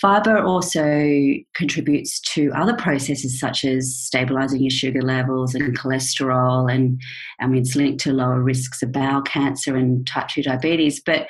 Fiber 0.00 0.38
also 0.44 1.34
contributes 1.54 2.20
to 2.20 2.52
other 2.54 2.76
processes 2.76 3.40
such 3.40 3.64
as 3.64 3.96
stabilizing 3.96 4.62
your 4.62 4.70
sugar 4.70 5.00
levels 5.00 5.54
and 5.54 5.76
cholesterol, 5.78 6.72
and 6.72 7.00
I 7.40 7.46
mean, 7.46 7.62
it's 7.62 7.74
linked 7.74 8.00
to 8.00 8.12
lower 8.12 8.42
risks 8.42 8.82
of 8.82 8.92
bowel 8.92 9.22
cancer 9.22 9.76
and 9.76 10.06
type 10.06 10.28
2 10.28 10.42
diabetes. 10.42 11.00
But 11.00 11.28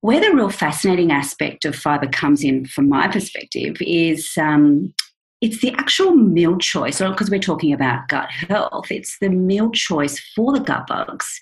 where 0.00 0.20
the 0.20 0.34
real 0.34 0.50
fascinating 0.50 1.10
aspect 1.10 1.64
of 1.64 1.74
fiber 1.74 2.06
comes 2.06 2.44
in, 2.44 2.66
from 2.66 2.88
my 2.88 3.08
perspective, 3.08 3.76
is 3.80 4.32
um, 4.36 4.92
it's 5.40 5.60
the 5.60 5.72
actual 5.72 6.14
meal 6.14 6.58
choice, 6.58 6.98
because 6.98 7.30
we're 7.30 7.38
talking 7.38 7.72
about 7.72 8.08
gut 8.08 8.30
health, 8.30 8.90
it's 8.90 9.18
the 9.20 9.30
meal 9.30 9.70
choice 9.70 10.18
for 10.34 10.52
the 10.52 10.60
gut 10.60 10.86
bugs 10.86 11.40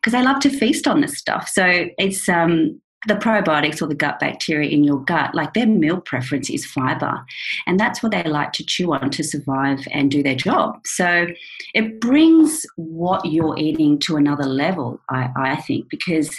because 0.00 0.12
they 0.12 0.22
love 0.22 0.40
to 0.40 0.50
feast 0.50 0.88
on 0.88 1.00
this 1.00 1.18
stuff. 1.18 1.48
So 1.48 1.86
it's 1.98 2.28
um, 2.28 2.80
the 3.06 3.14
probiotics 3.14 3.80
or 3.80 3.86
the 3.86 3.94
gut 3.94 4.20
bacteria 4.20 4.68
in 4.68 4.84
your 4.84 4.98
gut, 4.98 5.34
like 5.34 5.54
their 5.54 5.66
meal 5.66 6.00
preference 6.00 6.50
is 6.50 6.66
fiber. 6.66 7.24
And 7.66 7.80
that's 7.80 8.02
what 8.02 8.12
they 8.12 8.22
like 8.24 8.52
to 8.54 8.64
chew 8.64 8.92
on 8.92 9.10
to 9.10 9.24
survive 9.24 9.86
and 9.90 10.10
do 10.10 10.22
their 10.22 10.34
job. 10.34 10.80
So 10.84 11.28
it 11.74 12.00
brings 12.00 12.66
what 12.76 13.24
you're 13.24 13.58
eating 13.58 13.98
to 14.00 14.16
another 14.16 14.44
level, 14.44 15.00
I, 15.08 15.30
I 15.36 15.56
think, 15.56 15.88
because 15.88 16.38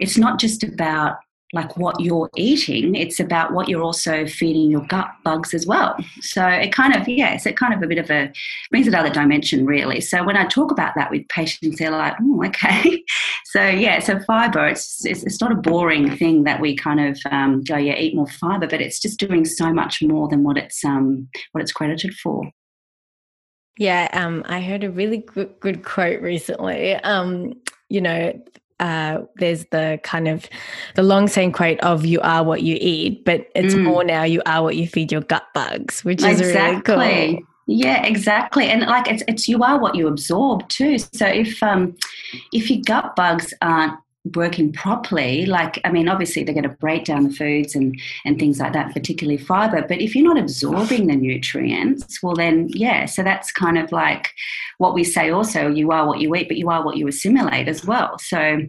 it's 0.00 0.16
not 0.16 0.40
just 0.40 0.64
about 0.64 1.16
like 1.52 1.76
what 1.78 1.98
you're 1.98 2.28
eating 2.36 2.94
it's 2.94 3.18
about 3.18 3.52
what 3.52 3.68
you're 3.68 3.82
also 3.82 4.26
feeding 4.26 4.70
your 4.70 4.84
gut 4.86 5.10
bugs 5.24 5.54
as 5.54 5.66
well. 5.66 5.96
So 6.20 6.46
it 6.46 6.72
kind 6.72 6.94
of 6.94 7.08
yes 7.08 7.46
it 7.46 7.56
kind 7.56 7.72
of 7.72 7.82
a 7.82 7.86
bit 7.86 7.98
of 7.98 8.10
a 8.10 8.32
brings 8.70 8.86
another 8.86 9.10
dimension 9.10 9.64
really. 9.64 10.00
So 10.00 10.22
when 10.24 10.36
i 10.36 10.44
talk 10.46 10.70
about 10.70 10.94
that 10.96 11.10
with 11.10 11.26
patients 11.28 11.78
they're 11.78 11.90
like 11.90 12.14
oh 12.20 12.44
okay. 12.46 13.02
So 13.46 13.66
yeah 13.66 14.00
so 14.00 14.20
fiber 14.20 14.66
it's, 14.66 15.06
it's, 15.06 15.22
it's 15.22 15.40
not 15.40 15.52
a 15.52 15.54
boring 15.54 16.14
thing 16.16 16.44
that 16.44 16.60
we 16.60 16.76
kind 16.76 17.00
of 17.00 17.18
um, 17.30 17.64
go 17.64 17.76
yeah 17.76 17.96
eat 17.96 18.14
more 18.14 18.26
fiber 18.26 18.66
but 18.66 18.82
it's 18.82 19.00
just 19.00 19.18
doing 19.18 19.46
so 19.46 19.72
much 19.72 20.02
more 20.02 20.28
than 20.28 20.42
what 20.44 20.58
it's 20.58 20.84
um 20.84 21.28
what 21.52 21.62
it's 21.62 21.72
credited 21.72 22.14
for. 22.14 22.50
Yeah 23.78 24.08
um 24.12 24.44
i 24.48 24.60
heard 24.60 24.84
a 24.84 24.90
really 24.90 25.18
good, 25.18 25.58
good 25.60 25.82
quote 25.82 26.20
recently. 26.20 26.94
Um 26.96 27.54
you 27.88 28.02
know 28.02 28.38
uh, 28.80 29.22
there's 29.36 29.64
the 29.66 30.00
kind 30.02 30.28
of 30.28 30.46
the 30.94 31.02
long 31.02 31.28
saying 31.28 31.52
quote 31.52 31.80
of 31.80 32.04
"you 32.04 32.20
are 32.20 32.44
what 32.44 32.62
you 32.62 32.76
eat," 32.80 33.24
but 33.24 33.48
it's 33.54 33.74
mm. 33.74 33.84
more 33.84 34.04
now 34.04 34.22
"you 34.22 34.42
are 34.46 34.62
what 34.62 34.76
you 34.76 34.86
feed 34.86 35.12
your 35.12 35.22
gut 35.22 35.44
bugs," 35.54 36.04
which 36.04 36.22
is 36.22 36.40
exactly. 36.40 36.96
really 36.96 37.36
cool. 37.36 37.44
Yeah, 37.70 38.02
exactly, 38.06 38.66
and 38.68 38.82
like 38.82 39.08
it's 39.08 39.22
it's 39.28 39.46
you 39.48 39.62
are 39.62 39.78
what 39.78 39.94
you 39.94 40.08
absorb 40.08 40.68
too. 40.68 40.98
So 40.98 41.26
if 41.26 41.62
um 41.62 41.96
if 42.52 42.70
your 42.70 42.80
gut 42.84 43.14
bugs 43.14 43.52
aren't 43.60 43.98
working 44.34 44.72
properly, 44.72 45.46
like 45.46 45.80
I 45.84 45.90
mean, 45.90 46.08
obviously 46.08 46.42
they're 46.42 46.54
going 46.54 46.68
to 46.68 46.76
break 46.76 47.04
down 47.04 47.24
the 47.24 47.34
foods 47.34 47.74
and 47.74 47.98
and 48.24 48.38
things 48.38 48.58
like 48.58 48.72
that, 48.72 48.92
particularly 48.92 49.38
fiber. 49.38 49.84
But 49.86 50.00
if 50.00 50.14
you're 50.14 50.24
not 50.24 50.42
absorbing 50.42 51.06
the 51.06 51.16
nutrients, 51.16 52.22
well 52.22 52.34
then 52.34 52.68
yeah. 52.70 53.06
So 53.06 53.22
that's 53.22 53.52
kind 53.52 53.78
of 53.78 53.92
like 53.92 54.34
what 54.78 54.94
we 54.94 55.04
say. 55.04 55.30
Also, 55.30 55.68
you 55.68 55.90
are 55.90 56.06
what 56.06 56.20
you 56.20 56.34
eat, 56.34 56.48
but 56.48 56.56
you 56.56 56.70
are 56.70 56.84
what 56.84 56.96
you 56.96 57.06
assimilate 57.08 57.68
as 57.68 57.84
well. 57.84 58.18
So 58.18 58.60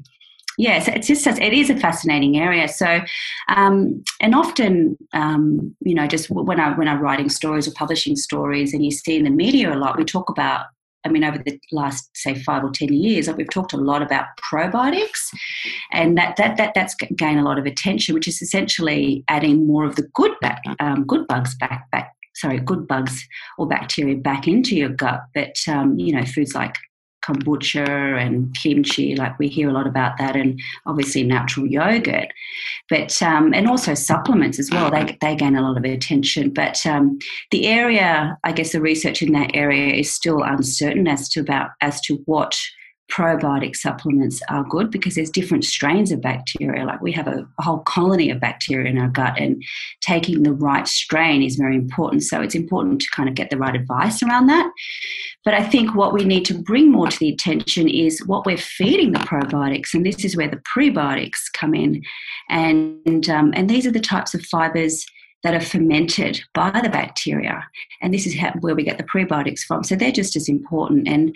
yeah, 0.59 0.79
so 0.79 0.91
it's 0.91 1.07
just 1.07 1.25
it 1.25 1.53
is 1.53 1.69
a 1.69 1.75
fascinating 1.77 2.37
area. 2.37 2.67
So, 2.67 2.99
um, 3.47 4.03
and 4.19 4.35
often, 4.35 4.97
um, 5.13 5.73
you 5.79 5.95
know, 5.95 6.05
just 6.05 6.29
when 6.29 6.59
I 6.59 6.77
when 6.77 6.89
I'm 6.89 6.99
writing 6.99 7.29
stories 7.29 7.65
or 7.65 7.71
publishing 7.71 8.17
stories, 8.17 8.73
and 8.73 8.83
you 8.83 8.91
see 8.91 9.15
in 9.15 9.23
the 9.23 9.29
media 9.29 9.73
a 9.73 9.77
lot, 9.77 9.97
we 9.97 10.03
talk 10.03 10.29
about 10.29 10.65
I 11.05 11.09
mean, 11.09 11.23
over 11.23 11.37
the 11.37 11.59
last 11.71 12.09
say 12.15 12.35
five 12.35 12.63
or 12.63 12.71
ten 12.71 12.93
years, 12.93 13.29
we've 13.29 13.49
talked 13.49 13.73
a 13.73 13.77
lot 13.77 14.01
about 14.01 14.25
probiotics, 14.51 15.33
and 15.91 16.17
that 16.17 16.35
that, 16.37 16.57
that 16.57 16.73
that's 16.73 16.95
gained 16.95 17.39
a 17.39 17.43
lot 17.43 17.57
of 17.57 17.65
attention, 17.65 18.15
which 18.15 18.27
is 18.27 18.41
essentially 18.41 19.23
adding 19.27 19.65
more 19.65 19.85
of 19.85 19.95
the 19.95 20.07
good 20.13 20.33
back, 20.41 20.61
um, 20.79 21.05
good 21.05 21.27
bugs 21.27 21.55
back 21.55 21.89
back 21.91 22.13
sorry 22.35 22.59
good 22.59 22.87
bugs 22.87 23.27
or 23.57 23.67
bacteria 23.67 24.15
back 24.15 24.47
into 24.47 24.75
your 24.75 24.89
gut. 24.89 25.21
But 25.33 25.55
um, 25.67 25.99
you 25.99 26.13
know, 26.13 26.25
foods 26.25 26.55
like 26.55 26.75
kombucha 27.21 28.23
and 28.23 28.55
kimchi, 28.55 29.15
like 29.15 29.37
we 29.39 29.47
hear 29.47 29.69
a 29.69 29.73
lot 29.73 29.87
about 29.87 30.17
that, 30.17 30.35
and 30.35 30.59
obviously 30.85 31.23
natural 31.23 31.67
yogurt, 31.67 32.27
but 32.89 33.21
um, 33.21 33.53
and 33.53 33.67
also 33.67 33.93
supplements 33.93 34.59
as 34.59 34.69
well. 34.71 34.89
They 34.91 35.17
they 35.21 35.35
gain 35.35 35.55
a 35.55 35.61
lot 35.61 35.77
of 35.77 35.83
attention, 35.83 36.51
but 36.51 36.85
um, 36.85 37.19
the 37.51 37.67
area, 37.67 38.37
I 38.43 38.51
guess, 38.51 38.71
the 38.71 38.81
research 38.81 39.21
in 39.21 39.33
that 39.33 39.51
area 39.53 39.93
is 39.93 40.11
still 40.11 40.41
uncertain 40.43 41.07
as 41.07 41.29
to 41.29 41.39
about 41.39 41.71
as 41.81 42.01
to 42.01 42.15
what 42.25 42.57
probiotic 43.09 43.75
supplements 43.75 44.41
are 44.49 44.63
good 44.63 44.91
because 44.91 45.15
there's 45.15 45.29
different 45.29 45.65
strains 45.65 46.11
of 46.11 46.21
bacteria. 46.21 46.85
Like 46.85 47.01
we 47.01 47.11
have 47.11 47.27
a, 47.27 47.47
a, 47.57 47.63
whole 47.63 47.79
colony 47.79 48.29
of 48.29 48.39
bacteria 48.39 48.89
in 48.89 48.97
our 48.97 49.09
gut, 49.09 49.33
and 49.37 49.63
taking 50.01 50.43
the 50.43 50.53
right 50.53 50.87
strain 50.87 51.41
is 51.41 51.55
very 51.55 51.75
important. 51.75 52.23
So 52.23 52.41
it's 52.41 52.55
important 52.55 53.01
to 53.01 53.09
kind 53.11 53.27
of 53.27 53.35
get 53.35 53.49
the 53.49 53.57
right 53.57 53.75
advice 53.75 54.21
around 54.23 54.47
that. 54.47 54.71
But 55.43 55.53
I 55.53 55.63
think 55.63 55.95
what 55.95 56.13
we 56.13 56.23
need 56.23 56.45
to 56.45 56.53
bring 56.53 56.91
more 56.91 57.07
to 57.07 57.19
the 57.19 57.29
attention 57.29 57.87
is 57.87 58.25
what 58.25 58.45
we're 58.45 58.57
feeding 58.57 59.11
the 59.11 59.19
probiotics, 59.19 59.93
and 59.93 60.05
this 60.05 60.23
is 60.23 60.37
where 60.37 60.49
the 60.49 60.61
prebiotics 60.75 61.51
come 61.53 61.73
in, 61.73 62.03
and 62.49 63.29
um, 63.29 63.53
and 63.55 63.69
these 63.69 63.87
are 63.87 63.91
the 63.91 63.99
types 63.99 64.33
of 64.33 64.45
fibers 64.45 65.05
that 65.43 65.53
are 65.53 65.61
fermented 65.61 66.41
by 66.53 66.69
the 66.83 66.89
bacteria, 66.89 67.65
and 68.01 68.13
this 68.13 68.27
is 68.27 68.37
how, 68.37 68.51
where 68.59 68.75
we 68.75 68.83
get 68.83 68.97
the 68.97 69.03
prebiotics 69.03 69.61
from. 69.61 69.83
So 69.83 69.95
they're 69.95 70.11
just 70.11 70.35
as 70.35 70.49
important, 70.49 71.07
and 71.07 71.35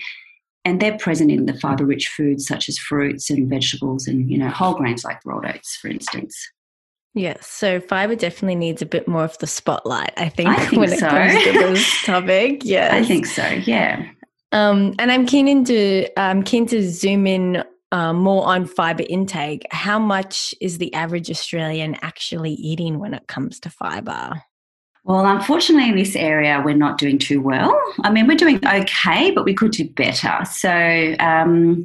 and 0.66 0.80
they're 0.80 0.98
present 0.98 1.32
in 1.32 1.46
the 1.46 1.54
fiber 1.60 1.86
rich 1.86 2.08
foods 2.08 2.48
such 2.48 2.70
as 2.70 2.78
fruits 2.78 3.30
and 3.30 3.50
vegetables 3.50 4.08
and 4.08 4.30
you 4.30 4.38
know 4.38 4.50
whole 4.50 4.74
grains 4.74 5.04
like 5.04 5.20
rolled 5.26 5.46
oats 5.46 5.76
for 5.76 5.88
instance. 5.88 6.36
Yes 7.14 7.46
so 7.48 7.80
fiber 7.80 8.16
definitely 8.16 8.56
needs 8.56 8.82
a 8.82 8.88
bit 8.88 9.08
more 9.08 9.24
of 9.24 9.38
the 9.38 9.48
spotlight 9.48 10.14
i 10.18 10.30
think, 10.30 10.50
I 10.50 10.66
think 10.66 10.72
when 10.82 10.90
so. 10.90 11.08
it 11.08 11.10
comes 11.10 11.44
to 11.44 11.52
this 11.60 12.04
topic 12.04 12.62
yeah 12.64 12.90
i 12.92 13.04
think 13.04 13.26
so 13.26 13.46
yeah. 13.46 14.08
Um, 14.52 14.94
and 15.00 15.12
i'm 15.12 15.26
keen 15.26 15.48
into 15.48 16.08
i'm 16.20 16.44
keen 16.44 16.66
to 16.68 16.90
zoom 16.90 17.28
in 17.28 17.64
um, 17.92 18.18
more 18.18 18.48
on 18.48 18.66
fiber 18.66 19.04
intake. 19.08 19.68
How 19.70 20.00
much 20.00 20.56
is 20.60 20.80
the 20.80 20.92
average 20.96 21.30
australian 21.30 21.96
actually 22.02 22.54
eating 22.54 22.98
when 22.98 23.14
it 23.14 23.28
comes 23.28 23.60
to 23.62 23.70
fiber 23.70 24.42
well, 25.06 25.26
unfortunately, 25.26 25.90
in 25.90 25.98
this 25.98 26.16
area, 26.16 26.62
we're 26.64 26.76
not 26.76 26.98
doing 26.98 27.20
too 27.20 27.42
well. 27.42 27.78
I 28.04 28.10
mean, 28.10 28.28
we're 28.28 28.38
doing 28.38 28.66
okay, 28.66 29.32
but 29.32 29.44
we 29.44 29.54
could 29.54 29.72
do 29.72 29.90
better. 29.90 30.46
So, 30.46 31.16
um, 31.20 31.84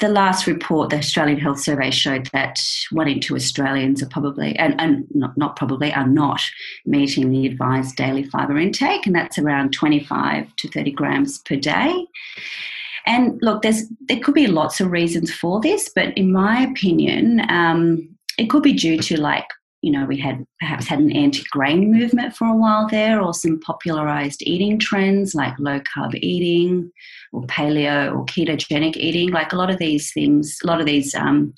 the 0.00 0.08
last 0.08 0.46
report, 0.46 0.90
the 0.90 0.98
Australian 0.98 1.40
Health 1.40 1.60
Survey, 1.60 1.90
showed 1.90 2.26
that 2.32 2.60
one 2.90 3.08
in 3.08 3.20
two 3.20 3.34
Australians 3.34 4.02
are 4.02 4.08
probably, 4.08 4.56
and, 4.56 4.80
and 4.80 5.06
not, 5.12 5.36
not 5.36 5.56
probably, 5.56 5.92
are 5.92 6.06
not 6.06 6.40
meeting 6.86 7.30
the 7.30 7.46
advised 7.46 7.96
daily 7.96 8.22
fibre 8.24 8.58
intake, 8.58 9.06
and 9.06 9.14
that's 9.14 9.38
around 9.38 9.72
25 9.72 10.54
to 10.54 10.68
30 10.68 10.92
grams 10.92 11.38
per 11.38 11.56
day. 11.56 12.06
And 13.06 13.38
look, 13.42 13.62
there's 13.62 13.84
there 14.08 14.20
could 14.20 14.34
be 14.34 14.46
lots 14.46 14.80
of 14.80 14.90
reasons 14.90 15.32
for 15.32 15.60
this, 15.60 15.90
but 15.94 16.16
in 16.16 16.30
my 16.30 16.62
opinion, 16.62 17.42
um, 17.48 18.08
it 18.36 18.50
could 18.50 18.62
be 18.62 18.74
due 18.74 18.98
to 18.98 19.20
like 19.20 19.46
you 19.80 19.92
know, 19.92 20.04
we 20.06 20.18
had 20.18 20.44
perhaps 20.58 20.86
had 20.88 20.98
an 20.98 21.12
anti 21.12 21.44
grain 21.50 21.92
movement 21.92 22.34
for 22.34 22.48
a 22.48 22.56
while 22.56 22.88
there, 22.88 23.20
or 23.20 23.32
some 23.32 23.60
popularized 23.60 24.42
eating 24.42 24.78
trends 24.78 25.34
like 25.34 25.54
low 25.58 25.80
carb 25.80 26.14
eating 26.16 26.90
or 27.32 27.42
paleo 27.42 28.14
or 28.14 28.24
ketogenic 28.26 28.96
eating. 28.96 29.30
Like 29.30 29.52
a 29.52 29.56
lot 29.56 29.70
of 29.70 29.78
these 29.78 30.12
things, 30.12 30.58
a 30.64 30.66
lot 30.66 30.80
of 30.80 30.86
these 30.86 31.14
um, 31.14 31.54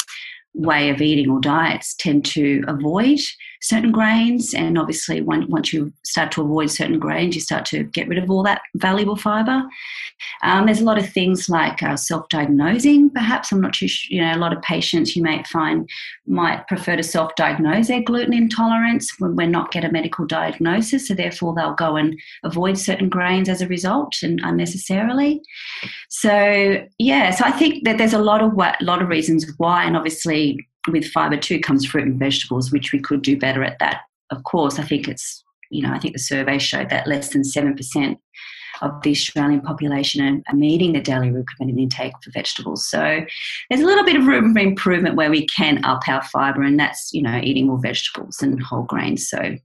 way 0.55 0.91
of 0.91 1.01
eating 1.01 1.31
or 1.31 1.41
diets 1.41 1.95
tend 1.95 2.25
to 2.27 2.63
avoid 2.69 3.21
certain 3.61 3.93
grains. 3.93 4.55
And 4.55 4.79
obviously, 4.79 5.21
when, 5.21 5.51
once 5.51 5.73
you 5.73 5.93
start 6.05 6.33
to 6.33 6.43
avoid 6.43 6.71
certain 6.71 6.99
grains, 6.99 7.35
you 7.35 7.41
start 7.41 7.65
to 7.67 7.85
get 7.85 8.09
rid 8.09 8.19
of 8.19 8.31
all 8.31 8.43
that 8.45 8.63
valuable 8.77 9.17
fiber. 9.17 9.63
Um, 10.43 10.67
there's 10.67 10.81
a 10.81 10.85
lot 10.85 10.99
of 10.99 11.09
things 11.09 11.49
like 11.49 11.83
uh, 11.83 11.97
self-diagnosing. 11.97 13.11
Perhaps 13.11 13.53
I'm 13.53 13.61
not 13.61 13.75
too. 13.75 13.89
Sure, 13.89 14.17
you 14.17 14.23
know, 14.23 14.35
a 14.35 14.39
lot 14.39 14.53
of 14.57 14.63
patients 14.63 15.17
you 15.17 15.23
may 15.23 15.43
find 15.45 15.89
might 16.27 16.67
prefer 16.69 16.97
to 16.97 17.03
self-diagnose 17.03 17.89
their 17.89 18.03
gluten 18.03 18.35
intolerance 18.35 19.15
when 19.19 19.37
we're 19.37 19.47
not 19.47 19.73
get 19.73 19.85
a 19.85 19.93
medical 19.93 20.27
diagnosis. 20.27 21.09
So 21.09 21.15
therefore, 21.15 21.55
they'll 21.55 21.75
go 21.75 21.97
and 21.97 22.19
avoid 22.45 22.79
certain 22.79 23.09
grains 23.09 23.49
as 23.49 23.61
a 23.61 23.69
result 23.69 24.15
and 24.23 24.41
unnecessarily. 24.43 25.43
So 26.09 26.87
yeah, 26.99 27.31
so 27.31 27.45
I 27.45 27.51
think 27.51 27.85
that 27.85 27.99
there's 27.99 28.13
a 28.13 28.19
lot 28.19 28.43
of 28.43 28.53
what, 28.55 28.81
lot 28.81 29.03
of 29.03 29.09
reasons 29.09 29.47
why, 29.59 29.85
and 29.85 29.97
obviously 29.97 30.67
with 30.89 31.11
fiber 31.11 31.37
too 31.37 31.61
comes 31.61 31.85
fruit 31.87 32.07
and 32.07 32.19
vegetables, 32.19 32.73
which 32.73 32.93
we 32.93 33.01
could 33.01 33.23
do 33.23 33.39
better 33.39 33.63
at 33.63 33.79
that. 33.81 34.03
Of 34.31 34.45
course, 34.45 34.79
I 34.79 34.85
think 34.85 35.09
it's, 35.09 35.45
you 35.71 35.83
know, 35.83 35.93
I 35.93 35.99
think 35.99 36.15
the 36.15 36.21
survey 36.21 36.59
showed 36.59 36.91
that 36.91 37.07
less 37.07 37.31
than 37.31 37.43
7% 37.43 38.17
of 38.83 39.03
the 39.03 39.11
Australian 39.11 39.61
population 39.61 40.43
are, 40.49 40.55
meeting 40.55 40.93
the 40.93 41.01
daily 41.01 41.31
recommended 41.31 41.81
intake 41.81 42.13
for 42.23 42.31
vegetables. 42.31 42.89
So 42.89 43.21
there's 43.69 43.83
a 43.83 43.87
little 43.87 44.05
bit 44.05 44.17
of 44.17 44.27
room 44.27 44.53
for 44.53 44.61
improvement 44.61 45.17
where 45.17 45.31
we 45.31 45.47
can 45.47 45.85
up 45.85 46.01
our 46.09 46.23
fibre, 46.23 46.63
and 46.63 46.79
that's 46.79 47.13
you 47.13 47.23
know 47.23 47.41
eating 47.43 47.67
more 47.67 47.81
vegetables 47.81 48.43
and 48.43 48.63
whole 48.63 48.83
grains. 48.83 49.29
So 49.29 49.57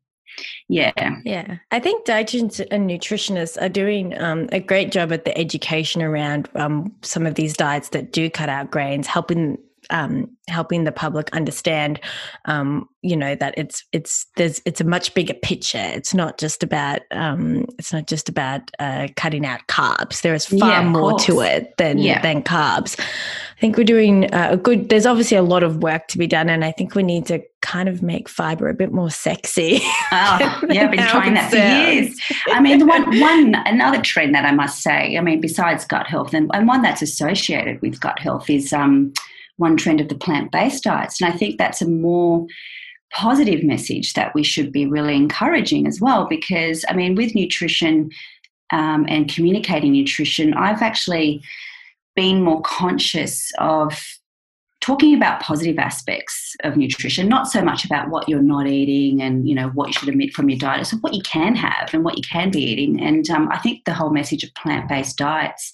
yeah 0.68 0.92
yeah 1.24 1.56
i 1.72 1.80
think 1.80 2.06
dietitians 2.06 2.66
and 2.72 2.90
nutritionists 2.90 3.62
are 3.62 3.70
doing 3.70 4.20
um, 4.20 4.50
a 4.52 4.60
great 4.60 4.92
job 4.92 5.14
at 5.14 5.24
the 5.24 5.38
education 5.38 6.02
around 6.02 6.50
um, 6.56 6.94
some 7.04 7.26
of 7.26 7.36
these 7.36 7.56
diets 7.56 7.90
that 7.90 8.12
do 8.12 8.30
cut 8.30 8.50
out 8.50 8.70
grains 8.70 9.08
helping 9.08 9.58
um, 9.90 10.30
helping 10.48 10.84
the 10.84 10.92
public 10.92 11.30
understand, 11.34 12.00
um, 12.46 12.88
you 13.02 13.16
know, 13.16 13.36
that 13.36 13.54
it's 13.58 13.84
it's 13.92 14.26
there's 14.36 14.62
it's 14.66 14.82
a 14.82 14.84
much 14.84 15.14
bigger 15.14 15.34
picture. 15.34 15.78
It's 15.94 16.14
not 16.14 16.38
just 16.38 16.64
about 16.64 17.02
um, 17.12 17.66
it's 17.78 17.94
not 17.94 18.08
just 18.08 18.30
about 18.30 18.72
uh, 18.80 19.08
cutting 19.16 19.46
out 19.46 19.62
carbs. 19.68 20.22
There 20.22 20.34
is 20.34 20.46
far 20.46 20.70
yeah, 20.70 20.84
more 20.84 21.18
to 21.20 21.42
it 21.42 21.74
than 21.78 22.00
yeah. 22.00 22.22
than 22.22 22.44
carbs. 22.44 23.00
I 23.00 23.62
think 23.62 23.78
we're 23.78 23.84
doing 23.84 24.34
uh, 24.34 24.50
a 24.52 24.58
good. 24.58 24.90
There's 24.90 25.06
obviously 25.06 25.38
a 25.38 25.44
lot 25.44 25.64
of 25.64 25.78
work 25.78 26.08
to 26.10 26.18
be 26.18 26.28
done, 26.28 26.50
and 26.50 26.66
I 26.66 26.72
think 26.72 26.96
we 26.96 27.04
need 27.04 27.26
to 27.28 27.42
kind 27.62 27.90
of 27.90 28.04
make 28.04 28.30
fiber 28.30 28.70
a 28.70 28.74
bit 28.74 28.92
more 28.92 29.10
sexy. 29.10 29.82
Oh, 30.12 30.62
yeah, 30.70 30.84
I've 30.84 30.92
been 30.92 31.08
trying 31.08 31.34
that 31.34 31.50
for 31.50 31.58
years. 31.58 32.18
I 32.48 32.62
mean, 32.62 32.88
one 32.88 33.20
one 33.20 33.56
another 33.66 34.02
trend 34.02 34.34
that 34.34 34.46
I 34.46 34.52
must 34.52 34.82
say, 34.82 35.18
I 35.18 35.22
mean, 35.22 35.42
besides 35.42 35.84
gut 35.84 36.08
health, 36.08 36.34
and, 36.34 36.50
and 36.54 36.68
one 36.68 36.82
that's 36.82 37.02
associated 37.02 37.82
with 37.82 38.00
gut 38.00 38.20
health 38.20 38.50
is 38.50 38.72
um, 38.72 39.12
one 39.58 39.78
trend 39.78 40.02
of 40.02 40.10
the 40.10 40.16
plant 40.16 40.52
based 40.52 40.84
diets. 40.84 41.22
And 41.22 41.32
I 41.32 41.38
think 41.38 41.58
that's 41.58 41.82
a 41.82 41.90
more 41.90 42.46
positive 43.14 43.64
message 43.64 44.14
that 44.14 44.34
we 44.34 44.44
should 44.44 44.72
be 44.72 44.86
really 44.86 45.16
encouraging 45.16 45.88
as 45.88 46.02
well, 46.02 46.26
because 46.28 46.84
I 46.90 46.94
mean, 46.94 47.16
with 47.16 47.36
nutrition 47.36 48.10
um, 48.72 49.06
and 49.08 49.34
communicating 49.34 49.92
nutrition, 49.92 50.54
I've 50.54 50.82
actually 50.82 51.42
been 52.16 52.44
more 52.44 52.62
conscious 52.62 53.52
of 53.60 54.15
talking 54.86 55.16
about 55.16 55.42
positive 55.42 55.80
aspects 55.80 56.56
of 56.64 56.78
nutrition, 56.78 57.28
not 57.28 57.48
so 57.48 57.60
much 57.60 57.86
about 57.86 58.08
what 58.10 58.30
you're 58.30 58.40
not 58.40 58.68
eating 58.68 59.20
and 59.20 59.50
you 59.50 59.56
know 59.56 59.70
what 59.70 59.88
you 59.88 59.94
should 59.94 60.10
omit 60.10 60.32
from 60.32 60.48
your 60.48 60.60
diet, 60.60 60.86
so 60.86 60.96
what 60.98 61.16
you 61.16 61.24
can 61.24 61.56
have 61.56 61.92
and 61.92 62.04
what 62.04 62.16
you 62.18 62.22
can 62.22 62.52
be 62.52 62.62
eating. 62.62 63.02
And 63.02 63.28
um, 63.32 63.50
I 63.52 63.58
think 63.58 63.84
the 63.86 63.96
whole 63.96 64.12
message 64.12 64.44
of 64.44 64.54
plant-based 64.54 65.18
diets 65.18 65.72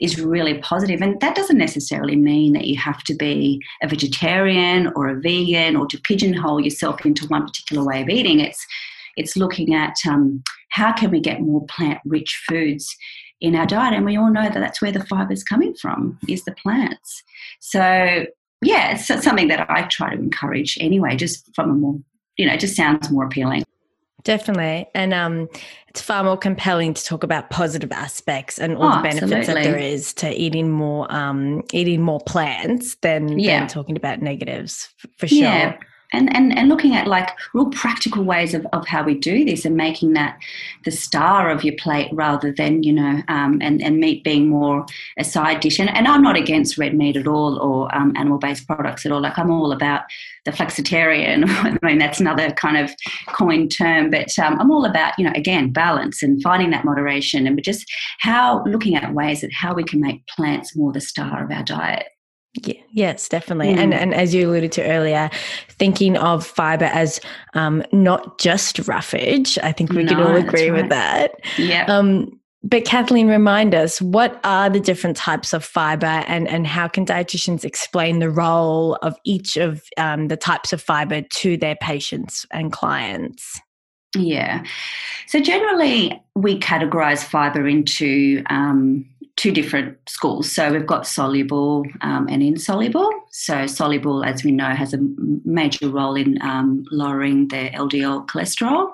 is 0.00 0.18
really 0.18 0.54
positive, 0.60 1.02
and 1.02 1.20
that 1.20 1.36
doesn't 1.36 1.58
necessarily 1.58 2.16
mean 2.16 2.54
that 2.54 2.66
you 2.66 2.78
have 2.78 3.04
to 3.04 3.14
be 3.14 3.60
a 3.82 3.86
vegetarian 3.86 4.90
or 4.96 5.10
a 5.10 5.20
vegan 5.20 5.76
or 5.76 5.86
to 5.88 6.00
pigeonhole 6.00 6.64
yourself 6.64 7.04
into 7.04 7.26
one 7.26 7.44
particular 7.44 7.84
way 7.84 8.00
of 8.00 8.08
eating. 8.08 8.40
It's 8.40 8.66
it's 9.16 9.36
looking 9.36 9.74
at 9.74 9.94
um, 10.08 10.42
how 10.70 10.90
can 10.92 11.10
we 11.10 11.20
get 11.20 11.42
more 11.42 11.66
plant-rich 11.66 12.42
foods 12.48 12.96
in 13.42 13.54
our 13.54 13.66
diet, 13.66 13.92
and 13.92 14.06
we 14.06 14.16
all 14.16 14.32
know 14.32 14.48
that 14.48 14.54
that's 14.54 14.80
where 14.80 14.90
the 14.90 15.04
fibre 15.04 15.34
is 15.34 15.44
coming 15.44 15.74
from 15.74 16.18
is 16.26 16.44
the 16.44 16.52
plants. 16.52 17.22
So 17.60 18.24
yeah, 18.64 18.92
it's 18.92 19.06
something 19.06 19.48
that 19.48 19.70
I 19.70 19.82
try 19.84 20.14
to 20.14 20.20
encourage 20.20 20.78
anyway, 20.80 21.16
just 21.16 21.54
from 21.54 21.70
a 21.70 21.74
more, 21.74 21.98
you 22.36 22.46
know, 22.46 22.56
just 22.56 22.76
sounds 22.76 23.10
more 23.10 23.24
appealing. 23.24 23.64
Definitely. 24.24 24.86
And 24.94 25.12
um, 25.12 25.48
it's 25.88 26.00
far 26.00 26.24
more 26.24 26.38
compelling 26.38 26.94
to 26.94 27.04
talk 27.04 27.22
about 27.22 27.50
positive 27.50 27.92
aspects 27.92 28.58
and 28.58 28.76
all 28.76 28.90
oh, 28.90 28.96
the 28.96 29.02
benefits 29.02 29.32
absolutely. 29.32 29.64
that 29.64 29.70
there 29.70 29.78
is 29.78 30.14
to 30.14 30.30
eating 30.30 30.70
more 30.70 31.12
um, 31.14 31.62
eating 31.72 32.00
more 32.00 32.20
plants 32.20 32.94
than, 33.02 33.38
yeah. 33.38 33.60
than 33.60 33.68
talking 33.68 33.96
about 33.96 34.22
negatives 34.22 34.88
for 35.18 35.28
sure. 35.28 35.38
Yeah 35.38 35.76
and, 36.14 36.34
and, 36.34 36.56
and 36.56 36.68
looking 36.68 36.94
at 36.94 37.06
like 37.06 37.30
real 37.52 37.70
practical 37.70 38.24
ways 38.24 38.54
of, 38.54 38.66
of 38.72 38.86
how 38.86 39.02
we 39.02 39.14
do 39.14 39.44
this 39.44 39.64
and 39.64 39.76
making 39.76 40.12
that 40.14 40.38
the 40.84 40.90
star 40.90 41.50
of 41.50 41.64
your 41.64 41.74
plate 41.76 42.08
rather 42.12 42.52
than, 42.52 42.82
you 42.82 42.92
know, 42.92 43.22
um, 43.28 43.58
and, 43.60 43.82
and 43.82 43.98
meat 43.98 44.24
being 44.24 44.48
more 44.48 44.86
a 45.18 45.24
side 45.24 45.60
dish. 45.60 45.78
And, 45.78 45.90
and 45.90 46.08
I'm 46.08 46.22
not 46.22 46.36
against 46.36 46.78
red 46.78 46.94
meat 46.94 47.16
at 47.16 47.26
all 47.26 47.58
or 47.58 47.94
um, 47.94 48.14
animal 48.16 48.38
based 48.38 48.66
products 48.66 49.04
at 49.04 49.12
all. 49.12 49.20
Like 49.20 49.38
I'm 49.38 49.50
all 49.50 49.72
about 49.72 50.02
the 50.44 50.52
flexitarian. 50.52 51.44
I 51.48 51.78
mean, 51.86 51.98
that's 51.98 52.20
another 52.20 52.50
kind 52.52 52.76
of 52.76 52.94
coined 53.28 53.74
term, 53.76 54.10
but 54.10 54.38
um, 54.38 54.60
I'm 54.60 54.70
all 54.70 54.84
about, 54.84 55.18
you 55.18 55.24
know, 55.24 55.32
again, 55.34 55.72
balance 55.72 56.22
and 56.22 56.42
finding 56.42 56.70
that 56.70 56.84
moderation 56.84 57.46
and 57.46 57.62
just 57.62 57.90
how 58.20 58.62
looking 58.64 58.96
at 58.96 59.14
ways 59.14 59.40
that 59.40 59.52
how 59.52 59.74
we 59.74 59.84
can 59.84 60.00
make 60.00 60.26
plants 60.26 60.76
more 60.76 60.92
the 60.92 61.00
star 61.00 61.44
of 61.44 61.50
our 61.50 61.62
diet. 61.62 62.06
Yeah, 62.62 62.80
yes, 62.90 63.28
definitely. 63.28 63.74
Mm. 63.74 63.78
And 63.78 63.94
and 63.94 64.14
as 64.14 64.34
you 64.34 64.48
alluded 64.48 64.72
to 64.72 64.84
earlier, 64.84 65.28
thinking 65.70 66.16
of 66.16 66.46
fiber 66.46 66.84
as 66.86 67.20
um, 67.54 67.82
not 67.92 68.38
just 68.38 68.78
roughage, 68.86 69.58
I 69.62 69.72
think 69.72 69.92
we 69.92 70.04
no, 70.04 70.12
can 70.12 70.22
all 70.22 70.36
agree 70.36 70.70
right. 70.70 70.82
with 70.82 70.90
that. 70.90 71.32
Yeah. 71.58 71.84
Um, 71.86 72.40
but 72.62 72.86
Kathleen, 72.86 73.28
remind 73.28 73.74
us 73.74 74.00
what 74.00 74.40
are 74.42 74.70
the 74.70 74.80
different 74.80 75.16
types 75.16 75.52
of 75.52 75.64
fiber, 75.64 76.06
and 76.06 76.48
and 76.48 76.66
how 76.66 76.86
can 76.86 77.04
dietitians 77.04 77.64
explain 77.64 78.20
the 78.20 78.30
role 78.30 78.94
of 79.02 79.16
each 79.24 79.56
of 79.56 79.82
um, 79.96 80.28
the 80.28 80.36
types 80.36 80.72
of 80.72 80.80
fiber 80.80 81.22
to 81.22 81.56
their 81.56 81.76
patients 81.76 82.46
and 82.52 82.72
clients? 82.72 83.60
Yeah. 84.16 84.64
So 85.26 85.40
generally, 85.40 86.22
we 86.34 86.58
categorize 86.58 87.24
fiber 87.24 87.66
into 87.66 88.42
um, 88.48 89.04
two 89.36 89.50
different 89.50 89.98
schools. 90.08 90.50
So 90.50 90.72
we've 90.72 90.86
got 90.86 91.06
soluble 91.06 91.84
um, 92.02 92.28
and 92.28 92.42
insoluble. 92.42 93.10
So 93.30 93.66
soluble, 93.66 94.24
as 94.24 94.44
we 94.44 94.52
know, 94.52 94.70
has 94.70 94.94
a 94.94 94.98
major 95.44 95.88
role 95.88 96.14
in 96.14 96.40
um, 96.40 96.84
lowering 96.90 97.48
the 97.48 97.70
LDL 97.70 98.26
cholesterol. 98.26 98.92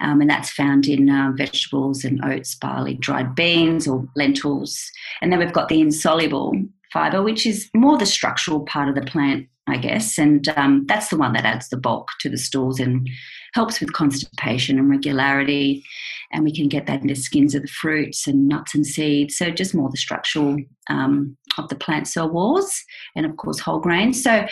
Um, 0.00 0.20
and 0.20 0.28
that's 0.28 0.50
found 0.50 0.86
in 0.86 1.08
uh, 1.08 1.32
vegetables 1.36 2.04
and 2.04 2.22
oats, 2.24 2.54
barley, 2.54 2.94
dried 2.94 3.34
beans, 3.34 3.88
or 3.88 4.06
lentils. 4.14 4.90
And 5.20 5.32
then 5.32 5.38
we've 5.38 5.52
got 5.52 5.68
the 5.68 5.80
insoluble 5.80 6.52
fiber, 6.92 7.22
which 7.22 7.46
is 7.46 7.70
more 7.74 7.96
the 7.96 8.06
structural 8.06 8.60
part 8.60 8.88
of 8.88 8.94
the 8.94 9.02
plant, 9.02 9.46
I 9.68 9.78
guess. 9.78 10.16
And 10.16 10.48
um, 10.56 10.84
that's 10.86 11.08
the 11.08 11.16
one 11.16 11.32
that 11.32 11.44
adds 11.44 11.68
the 11.68 11.76
bulk 11.76 12.08
to 12.20 12.28
the 12.28 12.38
stools 12.38 12.78
and 12.78 13.08
helps 13.52 13.80
with 13.80 13.92
constipation 13.92 14.78
and 14.78 14.88
regularity 14.88 15.84
and 16.32 16.44
we 16.44 16.52
can 16.52 16.68
get 16.68 16.86
that 16.86 17.02
into 17.02 17.14
skins 17.14 17.54
of 17.54 17.62
the 17.62 17.68
fruits 17.68 18.26
and 18.26 18.48
nuts 18.48 18.74
and 18.74 18.86
seeds. 18.86 19.36
So 19.36 19.50
just 19.50 19.74
more 19.74 19.90
the 19.90 19.96
structural 19.96 20.56
um, 20.90 21.36
of 21.58 21.68
the 21.68 21.76
plant 21.76 22.08
cell 22.08 22.28
walls, 22.28 22.72
and 23.14 23.26
of 23.26 23.36
course 23.36 23.60
whole 23.60 23.80
grains. 23.80 24.22
So 24.22 24.46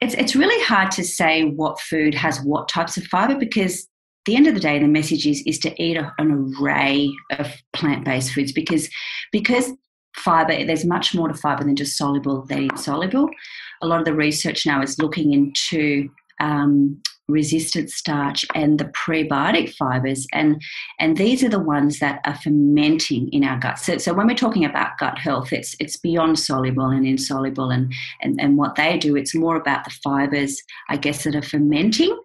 it's 0.00 0.14
it's 0.14 0.36
really 0.36 0.62
hard 0.64 0.90
to 0.92 1.04
say 1.04 1.44
what 1.44 1.80
food 1.80 2.14
has 2.14 2.40
what 2.40 2.68
types 2.68 2.96
of 2.96 3.04
fiber 3.04 3.36
because 3.36 3.86
the 4.26 4.36
end 4.36 4.46
of 4.46 4.54
the 4.54 4.60
day 4.60 4.78
the 4.78 4.88
message 4.88 5.26
is 5.26 5.42
is 5.46 5.58
to 5.60 5.82
eat 5.82 5.96
a, 5.96 6.12
an 6.18 6.54
array 6.60 7.10
of 7.38 7.52
plant-based 7.72 8.32
foods 8.32 8.52
because 8.52 8.88
because 9.32 9.70
fiber 10.16 10.64
there's 10.64 10.84
much 10.84 11.14
more 11.14 11.28
to 11.28 11.34
fiber 11.34 11.64
than 11.64 11.76
just 11.76 11.96
soluble 11.96 12.44
than 12.46 12.64
insoluble 12.64 13.28
a 13.80 13.86
lot 13.86 13.98
of 13.98 14.04
the 14.04 14.14
research 14.14 14.66
now 14.66 14.82
is 14.82 14.98
looking 14.98 15.32
into 15.32 16.10
um, 16.40 17.00
resistant 17.30 17.90
starch 17.90 18.44
and 18.54 18.78
the 18.78 18.86
prebiotic 18.86 19.72
fibers 19.74 20.26
and 20.32 20.60
and 20.98 21.16
these 21.16 21.42
are 21.42 21.48
the 21.48 21.60
ones 21.60 21.98
that 22.00 22.20
are 22.24 22.34
fermenting 22.34 23.28
in 23.28 23.44
our 23.44 23.58
gut. 23.58 23.78
So, 23.78 23.98
so 23.98 24.12
when 24.12 24.26
we're 24.26 24.34
talking 24.34 24.64
about 24.64 24.98
gut 24.98 25.18
health 25.18 25.52
it's 25.52 25.76
it's 25.78 25.96
beyond 25.96 26.38
soluble 26.38 26.86
and 26.86 27.06
insoluble 27.06 27.70
and, 27.70 27.92
and 28.20 28.40
and 28.40 28.56
what 28.56 28.74
they 28.74 28.98
do 28.98 29.16
it's 29.16 29.34
more 29.34 29.56
about 29.56 29.84
the 29.84 29.90
fibers 29.90 30.60
i 30.88 30.96
guess 30.96 31.24
that 31.24 31.36
are 31.36 31.42
fermenting 31.42 32.18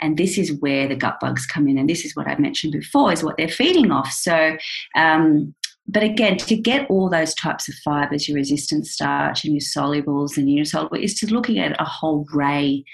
and 0.00 0.16
this 0.16 0.38
is 0.38 0.52
where 0.60 0.88
the 0.88 0.96
gut 0.96 1.18
bugs 1.20 1.46
come 1.46 1.68
in 1.68 1.78
and 1.78 1.88
this 1.88 2.04
is 2.04 2.14
what 2.14 2.28
i 2.28 2.36
mentioned 2.38 2.72
before 2.72 3.12
is 3.12 3.24
what 3.24 3.36
they're 3.36 3.48
feeding 3.48 3.90
off. 3.90 4.12
So 4.12 4.56
um, 4.94 5.54
but 5.88 6.02
again, 6.04 6.36
to 6.36 6.56
get 6.56 6.88
all 6.88 7.10
those 7.10 7.34
types 7.34 7.68
of 7.68 7.74
fibers, 7.76 8.28
your 8.28 8.36
resistant 8.36 8.86
starch 8.86 9.44
and 9.44 9.52
your 9.52 9.60
solubles 9.60 10.36
and 10.36 10.48
your 10.48 10.60
insoluble, 10.60 10.96
is 10.96 11.14
to 11.14 11.32
looking 11.32 11.58
at 11.58 11.80
a 11.80 11.84
whole 11.84 12.24
array 12.32 12.84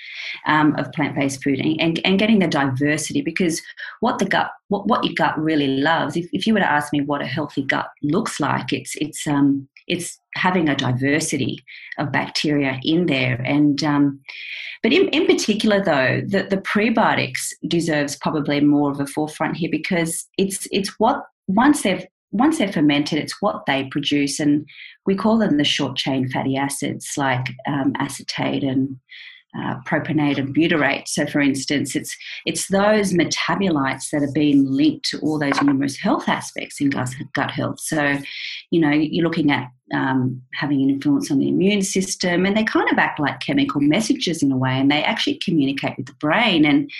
um, 0.47 0.75
of 0.77 0.91
plant-based 0.93 1.43
food 1.45 1.61
and, 1.61 1.79
and, 1.81 2.01
and, 2.05 2.19
getting 2.19 2.39
the 2.39 2.49
diversity. 2.49 3.21
Because 3.21 3.61
what 4.01 4.19
the 4.19 4.25
gut, 4.25 4.51
what, 4.69 4.87
what 4.87 5.05
your 5.05 5.15
gut 5.15 5.39
really 5.39 5.67
loves, 5.67 6.17
if, 6.17 6.29
if 6.33 6.47
you 6.47 6.55
were 6.55 6.61
to 6.61 6.71
ask 6.71 6.93
me 6.93 7.03
what 7.03 7.21
a 7.21 7.27
healthy 7.27 7.63
gut 7.63 7.89
looks 8.03 8.41
like, 8.41 8.73
it's 8.73 8.97
it's 8.97 9.27
um, 9.27 9.69
it's 9.87 10.19
having 10.35 10.69
a 10.69 10.77
diversity 10.77 11.63
of 11.99 12.11
bacteria 12.11 12.81
in 12.83 13.07
there. 13.07 13.41
And 13.45 13.85
um, 13.85 14.21
but 14.83 14.93
in, 14.93 15.09
in 15.09 15.27
particular, 15.27 15.83
though, 15.83 16.23
the, 16.27 16.47
the 16.49 16.59
prebiotics 16.59 17.53
deserves 17.67 18.17
probably 18.17 18.61
more 18.61 18.91
of 18.91 19.01
a 19.01 19.07
forefront 19.07 19.57
here 19.57 19.71
because 19.71 20.27
it's 20.39 20.67
it's 20.71 20.99
what 20.99 21.23
once 21.49 21.83
they've 21.83 22.07
once 22.31 22.59
they're 22.59 22.73
fermented, 22.73 23.19
it's 23.19 23.41
what 23.41 23.65
they 23.67 23.89
produce, 23.91 24.39
and 24.39 24.67
we 25.07 25.15
call 25.15 25.39
them 25.39 25.57
the 25.57 25.65
short 25.65 25.97
chain 25.97 26.29
fatty 26.29 26.57
acids 26.57 27.13
like 27.17 27.49
um, 27.67 27.93
acetate 27.99 28.63
and 28.63 28.99
uh, 29.57 29.77
propionate 29.87 30.37
and 30.37 30.55
butyrate. 30.55 31.09
So, 31.09 31.27
for 31.27 31.41
instance, 31.41 31.97
it's 31.97 32.15
it's 32.45 32.69
those 32.69 33.13
metabolites 33.13 34.11
that 34.13 34.23
are 34.23 34.33
being 34.33 34.71
linked 34.71 35.07
to 35.07 35.19
all 35.21 35.39
those 35.39 35.61
numerous 35.63 35.97
health 35.97 36.29
aspects 36.29 36.81
in 36.81 36.91
gut, 36.91 37.09
gut 37.35 37.51
health. 37.51 37.81
So, 37.81 38.19
you 38.71 38.81
know, 38.81 38.91
you're 38.91 39.25
looking 39.25 39.51
at 39.51 39.71
um, 39.95 40.43
having 40.55 40.83
an 40.83 40.91
influence 40.91 41.31
on 41.31 41.39
the 41.39 41.49
immune 41.49 41.83
system, 41.83 42.45
and 42.45 42.57
they 42.57 42.65
kind 42.65 42.91
of 42.91 42.99
act 42.99 43.19
like 43.19 43.41
chemical 43.41 43.81
messages 43.81 44.43
in 44.43 44.53
a 44.53 44.57
way, 44.57 44.73
and 44.79 44.91
they 44.91 45.03
actually 45.03 45.39
communicate 45.39 45.97
with 45.97 46.07
the 46.07 46.15
brain. 46.21 46.67
And 46.67 46.91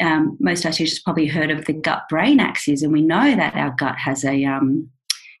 um, 0.00 0.36
most 0.40 0.64
dietitians 0.64 1.02
probably 1.02 1.26
heard 1.26 1.50
of 1.50 1.64
the 1.66 1.72
gut 1.72 2.08
brain 2.08 2.40
axis, 2.40 2.82
and 2.82 2.92
we 2.92 3.02
know 3.02 3.34
that 3.36 3.54
our 3.54 3.74
gut 3.78 3.96
has 3.98 4.24
a 4.24 4.44
um, 4.44 4.88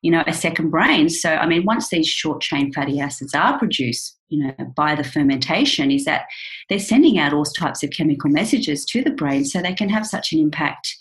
you 0.02 0.10
know 0.10 0.22
a 0.26 0.34
second 0.34 0.70
brain. 0.70 1.08
So 1.08 1.30
I 1.30 1.46
mean, 1.46 1.64
once 1.64 1.88
these 1.88 2.08
short 2.08 2.40
chain 2.40 2.72
fatty 2.72 3.00
acids 3.00 3.34
are 3.34 3.58
produced, 3.58 4.18
you 4.28 4.44
know, 4.44 4.54
by 4.76 4.94
the 4.94 5.04
fermentation, 5.04 5.90
is 5.90 6.04
that 6.04 6.26
they're 6.68 6.78
sending 6.78 7.18
out 7.18 7.32
all 7.32 7.44
types 7.44 7.82
of 7.82 7.90
chemical 7.90 8.30
messages 8.30 8.84
to 8.86 9.02
the 9.02 9.10
brain, 9.10 9.44
so 9.44 9.60
they 9.60 9.74
can 9.74 9.88
have 9.88 10.06
such 10.06 10.32
an 10.32 10.38
impact 10.38 10.94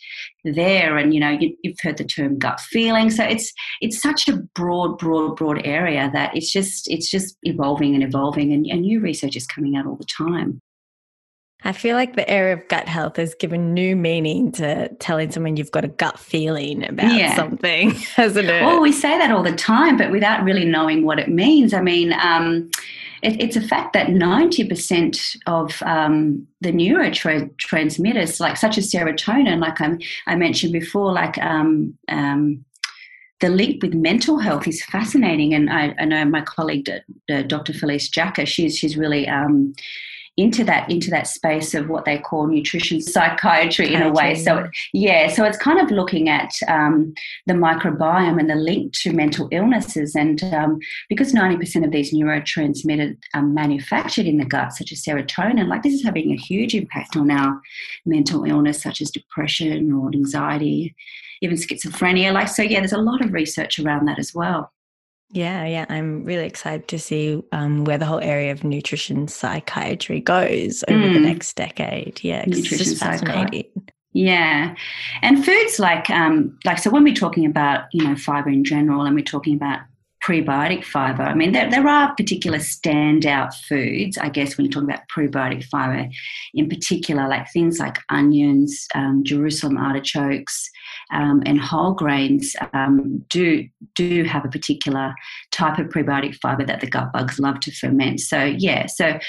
there. 0.44 0.98
And 0.98 1.14
you 1.14 1.20
know 1.20 1.30
you, 1.30 1.56
have 1.66 1.76
heard 1.82 1.98
the 1.98 2.06
term 2.06 2.40
gut 2.40 2.60
feeling. 2.60 3.10
So 3.10 3.24
it's 3.24 3.52
it's 3.82 4.02
such 4.02 4.28
a 4.28 4.38
broad 4.56 4.98
broad 4.98 5.36
broad 5.36 5.62
area 5.66 6.10
that 6.14 6.36
it's 6.36 6.52
just 6.52 6.90
it's 6.90 7.10
just 7.10 7.38
evolving 7.44 7.94
and 7.94 8.04
evolving. 8.04 8.54
And, 8.54 8.66
and 8.68 8.82
new 8.82 9.00
research 9.00 9.36
is 9.36 9.48
coming 9.48 9.76
out 9.76 9.86
all 9.86 9.98
the 9.98 10.06
time 10.06 10.62
I 11.64 11.74
feel 11.74 11.96
like 11.96 12.16
the 12.16 12.30
area 12.30 12.54
of 12.54 12.68
gut 12.70 12.88
health 12.88 13.18
has 13.18 13.36
given 13.36 13.74
new 13.74 13.96
meaning 13.96 14.52
to 14.54 14.88
telling 14.96 15.30
someone 15.30 15.58
you've 15.58 15.72
got 15.72 15.84
a 15.84 15.90
gut 15.90 16.18
feeling 16.18 16.88
about 16.88 17.14
yeah. 17.14 17.36
something, 17.36 17.92
hasn't 18.16 18.48
it? 18.48 18.64
Well, 18.64 18.80
we 18.82 18.94
say 18.94 19.18
that 19.18 19.30
all 19.32 19.44
the 19.44 19.56
time, 19.56 19.98
but 19.98 20.10
without 20.10 20.44
really 20.44 20.64
knowing 20.64 21.06
what 21.06 21.20
it 21.20 21.28
means. 21.28 21.74
I 21.74 21.82
mean, 21.82 22.14
um, 22.14 22.70
it, 23.22 23.42
it's 23.42 23.58
a 23.58 23.62
fact 23.62 23.92
that 23.92 24.08
90% 24.08 25.38
of 25.48 25.82
um, 25.84 26.48
the 26.62 26.72
neurotransmitters, 26.72 28.40
like 28.40 28.56
such 28.56 28.78
as 28.78 28.90
serotonin, 28.90 29.60
like 29.60 29.82
I, 29.82 29.98
I 30.28 30.36
mentioned 30.38 30.72
before, 30.72 31.12
like 31.12 31.38
um, 31.40 31.98
um, 32.08 32.64
the 33.42 33.50
link 33.50 33.84
with 33.84 33.94
mental 33.94 34.40
health 34.40 34.66
is 34.66 34.84
fascinating. 34.86 35.54
And 35.54 35.70
I, 35.70 35.94
I 36.00 36.06
know 36.06 36.24
my 36.24 36.42
colleague, 36.42 36.90
Dr. 37.28 37.74
Felice 37.74 38.08
Jacka, 38.08 38.46
she's, 38.46 38.78
she's 38.78 38.96
really 38.96 39.28
um, 39.28 39.74
into 40.40 40.64
that 40.64 40.90
into 40.90 41.10
that 41.10 41.28
space 41.28 41.74
of 41.74 41.90
what 41.90 42.06
they 42.06 42.18
call 42.18 42.48
nutrition 42.48 43.02
psychiatry 43.02 43.94
in 43.94 44.02
a 44.02 44.12
way. 44.12 44.36
So 44.36 44.68
yeah, 44.94 45.28
so 45.28 45.44
it's 45.44 45.58
kind 45.58 45.80
of 45.80 45.92
looking 45.92 46.30
at 46.30 46.52
um, 46.68 47.14
the 47.46 47.54
microbiome 47.54 48.40
and 48.40 48.50
the 48.50 48.56
link 48.56 48.94
to 49.02 49.12
mental 49.12 49.50
illnesses, 49.52 50.16
and 50.16 50.42
um, 50.54 50.80
because 51.10 51.34
ninety 51.34 51.58
percent 51.58 51.86
of 51.86 51.92
these 51.92 52.14
neurotransmitters 52.14 53.18
are 53.34 53.42
manufactured 53.42 54.28
in 54.28 54.38
the 54.38 54.46
gut, 54.46 54.72
such 54.74 54.92
as 54.94 55.04
serotonin, 55.04 55.68
like 55.68 55.84
this 55.84 55.94
is 55.94 56.04
having 56.04 56.32
a 56.32 56.38
huge 56.38 56.74
impact 56.74 57.18
on 57.18 57.30
our 57.30 57.62
mental 58.06 58.46
illness, 58.46 58.82
such 58.82 59.02
as 59.02 59.12
depression 59.12 59.92
or 59.92 60.10
anxiety, 60.14 60.96
even 61.42 61.58
schizophrenia. 61.58 62.32
Like 62.32 62.48
so, 62.48 62.64
yeah, 62.64 62.80
there's 62.80 62.94
a 62.94 62.98
lot 62.98 63.24
of 63.24 63.34
research 63.34 63.78
around 63.80 64.06
that 64.06 64.20
as 64.20 64.34
well. 64.34 64.72
Yeah, 65.32 65.66
yeah, 65.66 65.86
I'm 65.90 66.24
really 66.24 66.46
excited 66.46 66.88
to 66.88 66.98
see 66.98 67.42
um, 67.52 67.86
where 67.86 68.00
the 68.00 68.06
whole 68.06 68.20
area 68.20 68.52
of 68.52 68.64
nutrition 68.64 69.28
psychiatry 69.28 70.22
goes 70.22 70.84
over 70.88 71.00
mm. 71.00 71.14
the 71.14 71.20
next 71.20 71.56
decade. 71.56 72.24
Yeah, 72.24 72.46
nutrition 72.46 72.96
fascinating. 72.96 73.70
Yeah, 74.12 74.76
and 75.22 75.46
foods 75.46 75.78
like 75.78 76.10
um, 76.10 76.58
like 76.66 76.80
so 76.80 76.90
when 76.90 77.04
we're 77.04 77.14
talking 77.14 77.46
about 77.46 77.86
you 77.94 78.04
know 78.04 78.16
fiber 78.16 78.50
in 78.50 78.64
general, 78.64 79.04
and 79.04 79.14
we're 79.16 79.24
talking 79.24 79.56
about 79.56 79.82
prebiotic 80.24 80.84
fiber. 80.84 81.24
I 81.24 81.34
mean, 81.34 81.54
there, 81.54 81.70
there 81.70 81.88
are 81.88 82.14
particular 82.16 82.58
standout 82.58 83.54
foods, 83.54 84.18
I 84.18 84.30
guess, 84.30 84.58
when 84.58 84.66
you 84.66 84.72
talk 84.72 84.84
about 84.84 85.08
prebiotic 85.08 85.64
fiber 85.66 86.10
in 86.54 86.68
particular, 86.68 87.28
like 87.28 87.50
things 87.52 87.80
like 87.80 88.00
onions, 88.10 88.86
um, 88.96 89.24
Jerusalem 89.24 89.78
artichokes, 89.78 90.70
um, 91.12 91.42
and 91.46 91.60
whole 91.60 91.94
grains 91.94 92.56
um, 92.74 93.24
do 93.30 93.68
do 93.96 94.24
have 94.24 94.46
a 94.46 94.50
particular 94.50 95.14
type 95.52 95.80
of 95.80 95.88
prebiotic 95.88 96.36
fiber 96.36 96.66
that 96.66 96.82
the 96.82 96.88
gut 96.88 97.12
bugs 97.12 97.40
love 97.40 97.60
to 97.62 97.72
ferment. 97.72 98.20
So 98.20 98.44
yeah, 98.44 98.86
so 98.86 99.20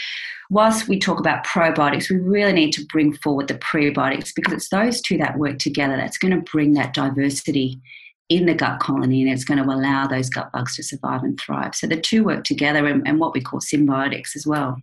whilst 0.51 0.88
we 0.88 0.99
talk 0.99 1.19
about 1.19 1.47
probiotics, 1.47 2.11
we 2.11 2.16
really 2.16 2.53
need 2.53 2.73
to 2.73 2.85
bring 2.87 3.12
forward 3.14 3.49
the 3.49 3.55
prebiotics 3.55 4.33
because 4.35 4.53
it's 4.53 4.69
those 4.69 5.01
two 5.01 5.16
that 5.19 5.38
work 5.38 5.59
together 5.59 5.97
that's 5.97 6.19
going 6.19 6.35
to 6.35 6.51
bring 6.51 6.75
that 6.75 6.93
diversity 6.93 7.81
in 8.29 8.47
the 8.47 8.55
gut 8.55 8.79
colony 8.79 9.23
and 9.23 9.31
it's 9.31 9.45
going 9.45 9.62
to 9.62 9.69
allow 9.69 10.07
those 10.07 10.31
gut 10.31 10.53
bugs 10.53 10.77
to 10.77 10.83
survive 10.83 11.23
and 11.25 11.38
thrive. 11.40 11.75
So 11.75 11.87
the 11.87 12.01
two 12.01 12.25
work 12.25 12.45
together 12.45 12.87
and, 12.87 13.07
and 13.07 13.19
what 13.19 13.35
we 13.35 13.40
call 13.40 13.61
symbiotics 13.61 14.37
as 14.37 14.47
well. 14.47 14.77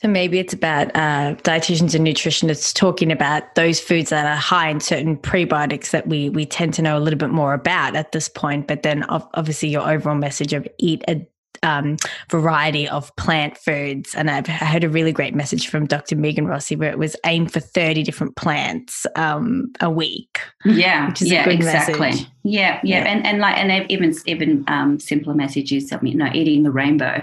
So 0.00 0.08
maybe 0.08 0.38
it's 0.38 0.54
about 0.54 0.88
uh, 0.96 1.34
dietitians 1.42 1.94
and 1.94 2.06
nutritionists 2.06 2.74
talking 2.74 3.12
about 3.12 3.54
those 3.54 3.78
foods 3.78 4.08
that 4.08 4.24
are 4.24 4.36
high 4.36 4.70
in 4.70 4.80
certain 4.80 5.18
prebiotics 5.18 5.90
that 5.90 6.06
we 6.06 6.30
we 6.30 6.46
tend 6.46 6.72
to 6.74 6.82
know 6.82 6.96
a 6.96 7.00
little 7.00 7.18
bit 7.18 7.28
more 7.28 7.52
about 7.52 7.94
at 7.94 8.12
this 8.12 8.26
point. 8.26 8.66
But 8.66 8.82
then 8.82 9.04
obviously 9.04 9.68
your 9.68 9.86
overall 9.86 10.16
message 10.16 10.54
of 10.54 10.66
eat 10.78 11.04
a 11.06 11.26
um, 11.62 11.96
variety 12.30 12.88
of 12.88 13.14
plant 13.16 13.56
foods. 13.56 14.14
And 14.14 14.30
I've 14.30 14.46
heard 14.46 14.84
a 14.84 14.88
really 14.88 15.12
great 15.12 15.34
message 15.34 15.68
from 15.68 15.86
Dr. 15.86 16.16
Megan 16.16 16.46
Rossi 16.46 16.76
where 16.76 16.90
it 16.90 16.98
was 16.98 17.16
aim 17.26 17.46
for 17.46 17.60
30 17.60 18.02
different 18.02 18.36
plants 18.36 19.06
um, 19.16 19.72
a 19.80 19.90
week. 19.90 20.40
Yeah. 20.64 21.12
yeah, 21.20 21.48
exactly. 21.48 22.26
Yeah, 22.42 22.80
yeah, 22.82 23.04
yeah, 23.04 23.04
and 23.04 23.26
and 23.26 23.38
like 23.38 23.58
and 23.58 23.90
even 23.90 24.14
even 24.24 24.64
um, 24.66 24.98
simpler 24.98 25.34
messages. 25.34 25.92
I 25.92 26.00
mean, 26.00 26.14
you 26.14 26.18
know, 26.18 26.30
eating 26.32 26.62
the 26.62 26.70
rainbow, 26.70 27.22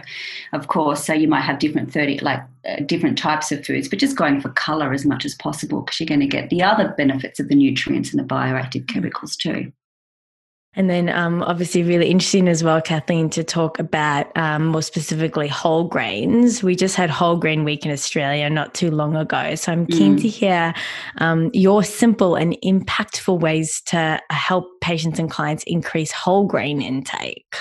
of 0.53 0.67
course. 0.67 1.03
So 1.03 1.13
you 1.13 1.27
might 1.27 1.41
have 1.41 1.57
different 1.57 1.91
thirty 1.91 2.19
like 2.19 2.41
uh, 2.67 2.81
different 2.85 3.17
types 3.17 3.51
of 3.51 3.65
foods, 3.65 3.89
but 3.89 3.97
just 3.97 4.15
going 4.15 4.41
for 4.41 4.49
color 4.49 4.93
as 4.93 5.05
much 5.05 5.25
as 5.25 5.33
possible 5.33 5.81
because 5.81 5.99
you're 5.99 6.07
going 6.07 6.19
to 6.19 6.27
get 6.27 6.51
the 6.51 6.61
other 6.61 6.93
benefits 6.97 7.39
of 7.39 7.47
the 7.47 7.55
nutrients 7.55 8.11
and 8.13 8.19
the 8.19 8.27
bioactive 8.27 8.87
chemicals 8.87 9.35
too. 9.35 9.71
And 10.77 10.91
then, 10.91 11.09
um, 11.09 11.41
obviously, 11.41 11.81
really 11.81 12.07
interesting 12.07 12.47
as 12.47 12.63
well, 12.63 12.79
Kathleen, 12.79 13.31
to 13.31 13.43
talk 13.43 13.79
about 13.79 14.27
um, 14.37 14.67
more 14.67 14.83
specifically 14.83 15.47
whole 15.47 15.85
grains. 15.85 16.61
We 16.61 16.75
just 16.75 16.95
had 16.95 17.09
Whole 17.09 17.35
Grain 17.35 17.63
Week 17.63 17.83
in 17.83 17.91
Australia 17.91 18.47
not 18.47 18.75
too 18.75 18.91
long 18.91 19.15
ago. 19.15 19.55
So 19.55 19.71
I'm 19.71 19.87
keen 19.87 20.17
mm. 20.17 20.21
to 20.21 20.27
hear 20.27 20.75
um, 21.17 21.49
your 21.51 21.83
simple 21.83 22.35
and 22.35 22.55
impactful 22.63 23.39
ways 23.39 23.81
to 23.87 24.21
help 24.29 24.67
patients 24.81 25.17
and 25.17 25.31
clients 25.31 25.63
increase 25.65 26.11
whole 26.11 26.45
grain 26.45 26.79
intake. 26.79 27.55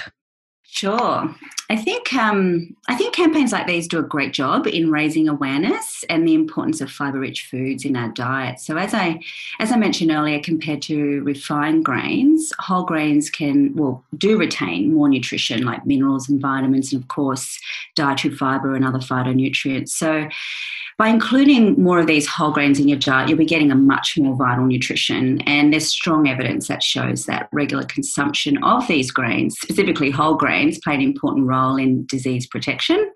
Sure. 0.63 1.35
I 1.69 1.77
think 1.77 2.15
um, 2.15 2.77
I 2.87 2.95
think 2.95 3.15
campaigns 3.15 3.53
like 3.53 3.67
these 3.67 3.89
do 3.89 3.99
a 3.99 4.03
great 4.03 4.33
job 4.33 4.67
in 4.67 4.91
raising 4.91 5.29
awareness 5.29 6.05
and 6.09 6.27
the 6.27 6.35
importance 6.35 6.81
of 6.81 6.91
fiber-rich 6.91 7.49
foods 7.51 7.85
in 7.85 7.97
our 7.97 8.09
diet. 8.11 8.61
So 8.61 8.77
as 8.77 8.95
I 8.95 9.21
as 9.59 9.73
I 9.73 9.77
mentioned 9.77 10.13
earlier, 10.13 10.39
compared 10.41 10.83
to 10.83 11.23
refined 11.23 11.85
grains, 11.85 12.53
whole 12.61 12.85
grains 12.85 13.31
can 13.31 13.75
well 13.75 14.05
do 14.17 14.39
retain 14.39 14.95
more 14.95 15.09
nutrition 15.09 15.65
like 15.65 15.85
minerals 15.85 16.29
and 16.29 16.41
vitamins, 16.41 16.93
and 16.93 17.03
of 17.03 17.09
course 17.09 17.59
dietary 17.97 18.35
fiber 18.35 18.77
and 18.77 18.85
other 18.85 19.01
phytonutrients. 19.01 19.89
So 19.89 20.29
by 20.99 21.09
including 21.09 21.83
more 21.83 21.99
of 21.99 22.07
these 22.07 22.27
whole 22.27 22.51
grains 22.51 22.81
in 22.81 22.89
your 22.89 22.99
diet, 22.99 23.29
you'll 23.29 23.37
be 23.37 23.45
getting 23.45 23.71
a 23.71 23.75
much 23.75 24.17
more 24.17 24.35
vital 24.35 24.65
nutrition. 24.65 25.43
And 25.43 25.71
there's 25.71 25.89
strong 25.89 26.27
evidence 26.27 26.69
that 26.69 26.83
shows 26.83 27.27
that 27.27 27.51
regular 27.53 27.85
consumption 27.85 28.63
of 28.65 28.89
these 28.89 29.11
grains, 29.11 29.59
specifically 29.61 30.11
whole 30.11 30.37
grains, 30.37 30.79
play 30.79 30.95
an 30.95 31.03
important 31.03 31.47
role 31.47 31.77
in 31.77 32.07
disease 32.07 32.47
protection. 32.47 33.13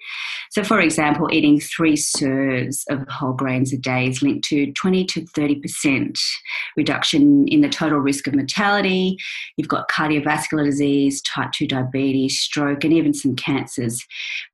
So, 0.51 0.63
for 0.63 0.81
example, 0.81 1.33
eating 1.33 1.59
three 1.59 1.97
serves 1.97 2.85
of 2.91 3.09
whole 3.09 3.33
grains 3.33 3.73
a 3.73 3.79
day 3.79 4.09
is 4.09 4.21
linked 4.21 4.47
to 4.49 4.73
20 4.73 5.05
to 5.07 5.21
30% 5.23 6.19
reduction 6.77 7.49
in 7.49 7.63
the 7.63 7.69
total 7.69 8.01
risk 8.01 8.27
of 8.27 8.35
mortality. 8.35 9.17
You've 9.57 9.69
got 9.69 9.89
cardiovascular 9.89 10.67
disease, 10.67 11.23
type 11.23 11.53
2 11.53 11.67
diabetes, 11.67 12.41
stroke, 12.41 12.85
and 12.85 12.93
even 12.93 13.15
some 13.15 13.37
cancers. 13.37 14.05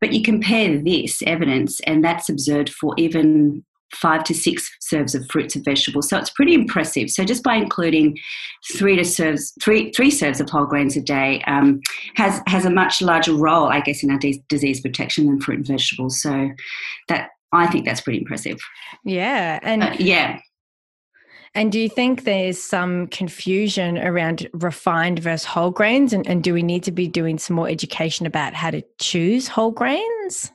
But 0.01 0.13
you 0.13 0.23
compare 0.23 0.79
this 0.79 1.23
evidence, 1.27 1.81
and 1.81 2.05
that's 2.05 2.29
observed 2.29 2.69
for 2.69 2.95
even 2.99 3.16
even 3.17 3.65
five 3.95 4.25
to 4.25 4.35
six 4.35 4.69
serves 4.81 5.15
of 5.15 5.29
fruits 5.31 5.55
and 5.55 5.65
vegetables. 5.65 6.09
So 6.09 6.19
it's 6.19 6.31
pretty 6.31 6.55
impressive. 6.55 7.11
So 7.11 7.25
just 7.25 7.43
by 7.43 7.55
including 7.55 8.19
three 8.75 8.97
to 8.97 9.05
serves, 9.05 9.53
three 9.63 9.93
three 9.93 10.11
serves 10.11 10.41
of 10.41 10.51
whole 10.51 10.67
grains 10.67 10.97
a 10.97 11.01
day 11.01 11.43
um, 11.47 11.81
has 12.17 12.41
has 12.47 12.65
a 12.65 12.71
much 12.71 13.01
larger 13.01 13.35
role, 13.35 13.69
I 13.69 13.81
guess, 13.81 14.03
in 14.03 14.11
our 14.11 14.19
de- 14.19 14.43
disease 14.49 14.81
protection 14.81 15.27
than 15.27 15.41
fruit 15.41 15.59
and 15.59 15.67
vegetables. 15.67 16.21
So 16.21 16.51
that 17.09 17.31
I 17.53 17.67
think 17.69 17.85
that's 17.85 18.01
pretty 18.01 18.19
impressive. 18.19 18.59
Yeah, 19.05 19.61
and 19.63 19.83
uh, 19.83 19.95
yeah. 19.99 20.41
And 21.55 21.73
do 21.73 21.81
you 21.81 21.89
think 21.89 22.25
there's 22.25 22.63
some 22.63 23.07
confusion 23.07 23.97
around 23.97 24.47
refined 24.53 25.21
versus 25.21 25.47
whole 25.47 25.71
grains? 25.71 26.13
And, 26.13 26.27
and 26.27 26.45
do 26.45 26.53
we 26.53 26.63
need 26.63 26.83
to 26.83 26.93
be 26.93 27.09
doing 27.09 27.39
some 27.39 27.57
more 27.57 27.67
education 27.67 28.27
about 28.27 28.53
how 28.53 28.71
to 28.71 28.83
choose 28.99 29.49
whole 29.49 29.71
grains? 29.71 30.53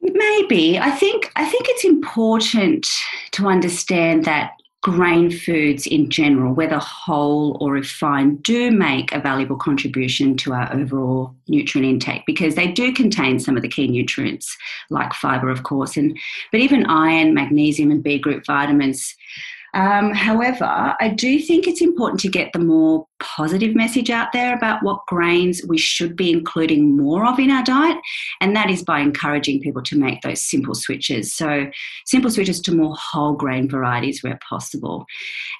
Maybe. 0.00 0.78
I 0.78 0.90
think 0.90 1.32
I 1.36 1.44
think 1.44 1.66
it's 1.68 1.84
important 1.84 2.86
to 3.32 3.48
understand 3.48 4.24
that 4.24 4.52
grain 4.80 5.30
foods 5.30 5.86
in 5.86 6.08
general, 6.08 6.54
whether 6.54 6.78
whole 6.78 7.58
or 7.60 7.72
refined, 7.72 8.42
do 8.42 8.70
make 8.70 9.12
a 9.12 9.20
valuable 9.20 9.56
contribution 9.56 10.36
to 10.36 10.52
our 10.52 10.72
overall 10.72 11.34
nutrient 11.48 11.88
intake 11.88 12.22
because 12.26 12.54
they 12.54 12.70
do 12.70 12.92
contain 12.92 13.40
some 13.40 13.56
of 13.56 13.62
the 13.62 13.68
key 13.68 13.88
nutrients 13.88 14.56
like 14.88 15.12
fiber, 15.14 15.50
of 15.50 15.64
course, 15.64 15.96
and 15.96 16.16
but 16.52 16.60
even 16.60 16.86
iron, 16.86 17.34
magnesium, 17.34 17.90
and 17.90 18.02
B 18.02 18.18
group 18.18 18.46
vitamins 18.46 19.14
Um, 19.74 20.12
however, 20.12 20.94
I 21.00 21.08
do 21.16 21.38
think 21.40 21.66
it's 21.66 21.80
important 21.80 22.20
to 22.20 22.28
get 22.28 22.52
the 22.52 22.58
more 22.58 23.06
positive 23.20 23.74
message 23.74 24.10
out 24.10 24.32
there 24.32 24.56
about 24.56 24.82
what 24.82 25.04
grains 25.06 25.60
we 25.68 25.76
should 25.76 26.16
be 26.16 26.30
including 26.30 26.96
more 26.96 27.26
of 27.26 27.38
in 27.38 27.50
our 27.50 27.62
diet, 27.64 27.98
and 28.40 28.54
that 28.56 28.70
is 28.70 28.82
by 28.82 29.00
encouraging 29.00 29.60
people 29.60 29.82
to 29.82 29.98
make 29.98 30.22
those 30.22 30.40
simple 30.40 30.74
switches. 30.74 31.34
So, 31.34 31.66
simple 32.06 32.30
switches 32.30 32.60
to 32.60 32.74
more 32.74 32.94
whole 32.96 33.34
grain 33.34 33.68
varieties 33.68 34.22
where 34.22 34.38
possible. 34.48 35.04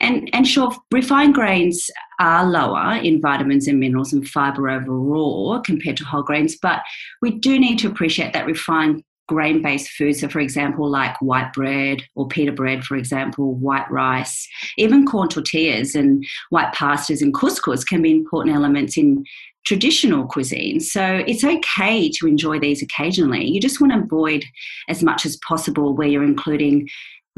And, 0.00 0.30
and 0.32 0.46
sure, 0.46 0.74
refined 0.92 1.34
grains 1.34 1.90
are 2.20 2.46
lower 2.46 2.96
in 2.96 3.20
vitamins 3.20 3.68
and 3.68 3.78
minerals 3.78 4.12
and 4.12 4.28
fiber 4.28 4.68
overall 4.68 5.60
compared 5.60 5.96
to 5.98 6.04
whole 6.04 6.22
grains, 6.22 6.56
but 6.60 6.82
we 7.22 7.38
do 7.38 7.58
need 7.58 7.78
to 7.80 7.88
appreciate 7.88 8.32
that 8.32 8.46
refined 8.46 9.02
grain 9.28 9.62
based 9.62 9.90
foods. 9.90 10.20
So, 10.20 10.28
for 10.28 10.40
example, 10.40 10.90
like 10.90 11.20
white 11.22 11.52
bread 11.52 12.02
or 12.16 12.26
pita 12.26 12.50
bread, 12.50 12.82
for 12.82 12.96
example, 12.96 13.54
white 13.54 13.88
rice, 13.90 14.48
even 14.76 15.06
corn 15.06 15.28
tortillas 15.28 15.94
and 15.94 16.24
white 16.50 16.74
pastas 16.74 17.22
and 17.22 17.32
couscous 17.32 17.86
can 17.86 18.02
be 18.02 18.10
important 18.10 18.56
elements 18.56 18.96
in 18.96 19.24
traditional 19.64 20.26
cuisine. 20.26 20.80
So, 20.80 21.22
it's 21.26 21.44
okay 21.44 22.10
to 22.10 22.26
enjoy 22.26 22.58
these 22.58 22.82
occasionally. 22.82 23.46
You 23.46 23.60
just 23.60 23.80
want 23.80 23.92
to 23.92 24.00
avoid 24.00 24.44
as 24.88 25.04
much 25.04 25.24
as 25.24 25.36
possible 25.36 25.94
where 25.94 26.08
you're 26.08 26.24
including 26.24 26.88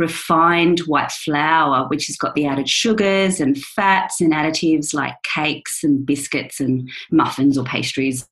refined 0.01 0.81
white 0.81 1.13
flour, 1.13 1.87
which 1.89 2.07
has 2.07 2.17
got 2.17 2.35
the 2.35 2.47
added 2.47 2.69
sugars 2.69 3.39
and 3.39 3.57
fats 3.57 4.21
and 4.21 4.33
additives 4.33 4.93
like 4.93 5.15
cakes 5.23 5.85
and 5.85 6.05
biscuits 6.05 6.59
and 6.59 6.91
muffins 7.13 7.57
or 7.57 7.65
pastries, 7.65 8.27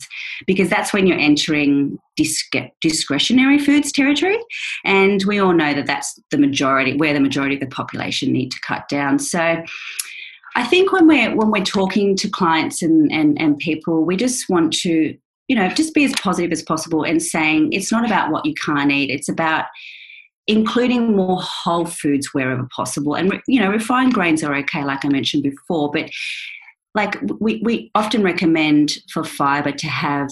because 0.46 0.68
that's 0.68 0.92
when 0.92 1.06
you're 1.06 1.18
entering 1.18 1.98
discretionary 2.80 3.58
foods 3.60 3.92
territory. 3.92 4.38
And 4.84 5.22
we 5.24 5.38
all 5.38 5.52
know 5.52 5.72
that 5.74 5.86
that's 5.86 6.18
the 6.30 6.38
majority, 6.38 6.96
where 6.96 7.14
the 7.14 7.20
majority 7.20 7.54
of 7.54 7.60
the 7.60 7.66
population 7.68 8.32
need 8.32 8.50
to 8.50 8.60
cut 8.66 8.88
down. 8.88 9.20
So 9.20 9.62
I 10.56 10.64
think 10.64 10.90
when 10.90 11.06
we're 11.06 11.36
when 11.36 11.52
we're 11.52 11.62
talking 11.62 12.16
to 12.16 12.28
clients 12.28 12.82
and, 12.82 13.12
and, 13.12 13.40
and 13.40 13.58
people, 13.58 14.04
we 14.04 14.16
just 14.16 14.48
want 14.48 14.72
to, 14.78 15.16
you 15.46 15.56
know, 15.56 15.68
just 15.68 15.94
be 15.94 16.04
as 16.04 16.12
positive 16.14 16.50
as 16.50 16.62
possible 16.62 17.04
and 17.04 17.22
saying 17.22 17.72
it's 17.72 17.92
not 17.92 18.04
about 18.04 18.32
what 18.32 18.44
you 18.44 18.54
can't 18.54 18.90
eat. 18.90 19.10
It's 19.10 19.28
about 19.28 19.66
including 20.48 21.14
more 21.14 21.40
whole 21.40 21.84
foods 21.84 22.32
wherever 22.32 22.66
possible. 22.74 23.14
And, 23.14 23.40
you 23.46 23.60
know, 23.60 23.70
refined 23.70 24.14
grains 24.14 24.42
are 24.42 24.54
okay, 24.56 24.82
like 24.82 25.04
I 25.04 25.08
mentioned 25.08 25.42
before, 25.42 25.90
but 25.92 26.10
like 26.94 27.18
we, 27.38 27.60
we 27.62 27.90
often 27.94 28.22
recommend 28.22 28.96
for 29.12 29.22
fiber 29.22 29.70
to 29.70 29.86
have 29.86 30.28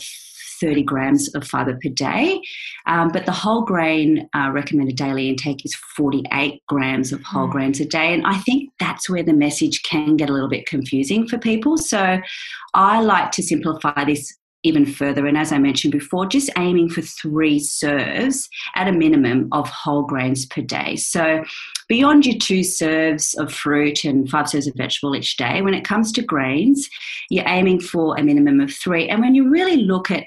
30 0.58 0.82
grams 0.84 1.34
of 1.34 1.46
fiber 1.46 1.78
per 1.82 1.90
day. 1.90 2.40
Um, 2.86 3.08
but 3.08 3.26
the 3.26 3.32
whole 3.32 3.60
grain 3.60 4.26
uh, 4.34 4.50
recommended 4.52 4.96
daily 4.96 5.28
intake 5.28 5.64
is 5.66 5.74
48 5.96 6.62
grams 6.66 7.12
of 7.12 7.22
whole 7.22 7.46
mm. 7.46 7.52
grains 7.52 7.78
a 7.80 7.84
day. 7.84 8.14
And 8.14 8.26
I 8.26 8.38
think 8.38 8.70
that's 8.80 9.10
where 9.10 9.22
the 9.22 9.34
message 9.34 9.82
can 9.82 10.16
get 10.16 10.30
a 10.30 10.32
little 10.32 10.48
bit 10.48 10.66
confusing 10.66 11.28
for 11.28 11.36
people. 11.36 11.76
So 11.76 12.18
I 12.72 13.02
like 13.02 13.32
to 13.32 13.42
simplify 13.42 14.04
this 14.04 14.34
even 14.66 14.84
further. 14.84 15.26
And 15.26 15.38
as 15.38 15.52
I 15.52 15.58
mentioned 15.58 15.92
before, 15.92 16.26
just 16.26 16.50
aiming 16.58 16.90
for 16.90 17.02
three 17.02 17.58
serves 17.58 18.48
at 18.74 18.88
a 18.88 18.92
minimum 18.92 19.48
of 19.52 19.68
whole 19.68 20.02
grains 20.02 20.46
per 20.46 20.62
day. 20.62 20.96
So 20.96 21.44
beyond 21.88 22.26
your 22.26 22.38
two 22.38 22.62
serves 22.62 23.34
of 23.34 23.52
fruit 23.52 24.04
and 24.04 24.28
five 24.28 24.48
serves 24.48 24.66
of 24.66 24.74
vegetable 24.74 25.16
each 25.16 25.36
day, 25.36 25.62
when 25.62 25.74
it 25.74 25.84
comes 25.84 26.12
to 26.12 26.22
grains, 26.22 26.88
you're 27.30 27.48
aiming 27.48 27.80
for 27.80 28.16
a 28.16 28.22
minimum 28.22 28.60
of 28.60 28.72
three. 28.72 29.08
And 29.08 29.20
when 29.20 29.34
you 29.34 29.48
really 29.48 29.76
look 29.76 30.10
at 30.10 30.24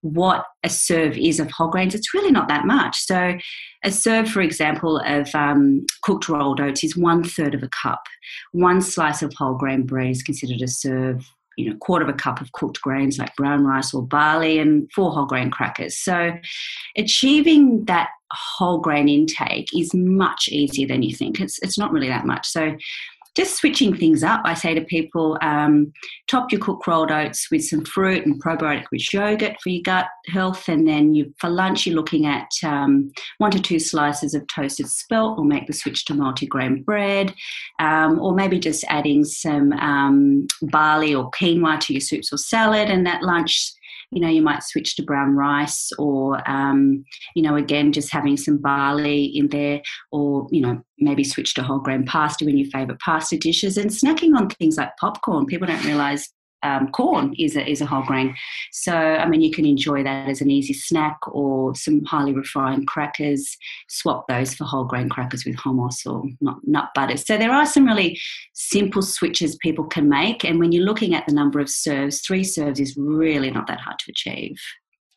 what 0.00 0.46
a 0.64 0.68
serve 0.68 1.16
is 1.16 1.38
of 1.38 1.50
whole 1.50 1.68
grains, 1.68 1.94
it's 1.94 2.12
really 2.12 2.32
not 2.32 2.48
that 2.48 2.66
much. 2.66 2.98
So, 2.98 3.38
a 3.84 3.90
serve, 3.90 4.28
for 4.28 4.40
example, 4.40 4.98
of 4.98 5.32
um, 5.34 5.86
cooked 6.02 6.28
rolled 6.28 6.60
oats 6.60 6.84
is 6.84 6.96
one 6.96 7.24
third 7.24 7.54
of 7.54 7.62
a 7.62 7.68
cup. 7.68 8.02
One 8.52 8.80
slice 8.80 9.22
of 9.22 9.32
whole 9.34 9.54
grain 9.54 9.84
bread 9.84 10.10
is 10.10 10.22
considered 10.22 10.62
a 10.62 10.68
serve 10.68 11.24
you 11.56 11.68
know, 11.68 11.76
quarter 11.78 12.04
of 12.04 12.08
a 12.08 12.18
cup 12.18 12.40
of 12.40 12.52
cooked 12.52 12.80
grains 12.80 13.18
like 13.18 13.34
brown 13.36 13.64
rice 13.64 13.92
or 13.92 14.02
barley 14.02 14.58
and 14.58 14.90
four 14.92 15.10
whole 15.12 15.26
grain 15.26 15.50
crackers. 15.50 15.98
So 15.98 16.32
achieving 16.96 17.84
that 17.86 18.10
whole 18.32 18.78
grain 18.78 19.08
intake 19.08 19.68
is 19.76 19.92
much 19.94 20.48
easier 20.48 20.86
than 20.86 21.02
you 21.02 21.14
think. 21.14 21.40
It's, 21.40 21.58
it's 21.62 21.78
not 21.78 21.92
really 21.92 22.08
that 22.08 22.26
much. 22.26 22.46
So 22.46 22.76
just 23.34 23.56
switching 23.56 23.96
things 23.96 24.22
up, 24.22 24.42
I 24.44 24.54
say 24.54 24.74
to 24.74 24.82
people, 24.82 25.38
um, 25.40 25.92
top 26.28 26.52
your 26.52 26.60
cooked 26.60 26.86
rolled 26.86 27.10
oats 27.10 27.50
with 27.50 27.64
some 27.64 27.84
fruit 27.84 28.26
and 28.26 28.42
probiotic 28.42 28.84
rich 28.92 29.14
yogurt 29.14 29.56
for 29.62 29.70
your 29.70 29.82
gut 29.82 30.06
health. 30.28 30.68
And 30.68 30.86
then 30.86 31.14
you, 31.14 31.32
for 31.38 31.48
lunch, 31.48 31.86
you're 31.86 31.96
looking 31.96 32.26
at 32.26 32.48
um, 32.62 33.10
one 33.38 33.50
to 33.52 33.60
two 33.60 33.78
slices 33.78 34.34
of 34.34 34.46
toasted 34.48 34.88
spelt 34.88 35.38
or 35.38 35.44
make 35.44 35.66
the 35.66 35.72
switch 35.72 36.04
to 36.06 36.14
multigrain 36.14 36.84
bread. 36.84 37.34
Um, 37.78 38.20
or 38.20 38.34
maybe 38.34 38.58
just 38.58 38.84
adding 38.88 39.24
some 39.24 39.72
um, 39.72 40.46
barley 40.62 41.14
or 41.14 41.30
quinoa 41.30 41.80
to 41.80 41.94
your 41.94 42.00
soups 42.00 42.32
or 42.32 42.36
salad. 42.36 42.90
And 42.90 43.06
that 43.06 43.22
lunch 43.22 43.72
you 44.12 44.20
know, 44.20 44.28
you 44.28 44.42
might 44.42 44.62
switch 44.62 44.94
to 44.96 45.02
brown 45.02 45.34
rice 45.34 45.90
or, 45.98 46.48
um, 46.48 47.02
you 47.34 47.42
know, 47.42 47.56
again, 47.56 47.92
just 47.92 48.12
having 48.12 48.36
some 48.36 48.58
barley 48.58 49.24
in 49.24 49.48
there 49.48 49.80
or, 50.12 50.46
you 50.50 50.60
know, 50.60 50.82
maybe 50.98 51.24
switch 51.24 51.54
to 51.54 51.62
whole 51.62 51.78
grain 51.78 52.04
pasta 52.04 52.46
in 52.46 52.58
your 52.58 52.68
favourite 52.70 53.00
pasta 53.00 53.38
dishes 53.38 53.78
and 53.78 53.90
snacking 53.90 54.36
on 54.36 54.48
things 54.50 54.76
like 54.76 54.96
popcorn. 54.98 55.46
People 55.46 55.66
don't 55.66 55.84
realise 55.84 56.30
um, 56.62 56.88
corn 56.90 57.34
is 57.38 57.56
a, 57.56 57.68
is 57.68 57.80
a 57.80 57.86
whole 57.86 58.04
grain. 58.04 58.34
So, 58.70 58.92
I 58.92 59.26
mean, 59.26 59.40
you 59.40 59.50
can 59.50 59.64
enjoy 59.64 60.02
that 60.04 60.28
as 60.28 60.40
an 60.40 60.50
easy 60.50 60.72
snack 60.72 61.18
or 61.28 61.74
some 61.74 62.04
highly 62.04 62.32
refined 62.32 62.86
crackers. 62.86 63.56
Swap 63.88 64.26
those 64.28 64.54
for 64.54 64.64
whole 64.64 64.84
grain 64.84 65.08
crackers 65.08 65.44
with 65.44 65.56
hummus 65.56 66.06
or 66.06 66.24
nut, 66.40 66.56
nut 66.64 66.88
butter. 66.94 67.16
So, 67.16 67.36
there 67.36 67.52
are 67.52 67.66
some 67.66 67.86
really 67.86 68.18
simple 68.52 69.02
switches 69.02 69.56
people 69.56 69.84
can 69.84 70.08
make. 70.08 70.44
And 70.44 70.58
when 70.58 70.72
you're 70.72 70.84
looking 70.84 71.14
at 71.14 71.26
the 71.26 71.34
number 71.34 71.60
of 71.60 71.68
serves, 71.68 72.20
three 72.20 72.44
serves 72.44 72.80
is 72.80 72.96
really 72.96 73.50
not 73.50 73.66
that 73.66 73.80
hard 73.80 73.98
to 74.00 74.10
achieve. 74.10 74.58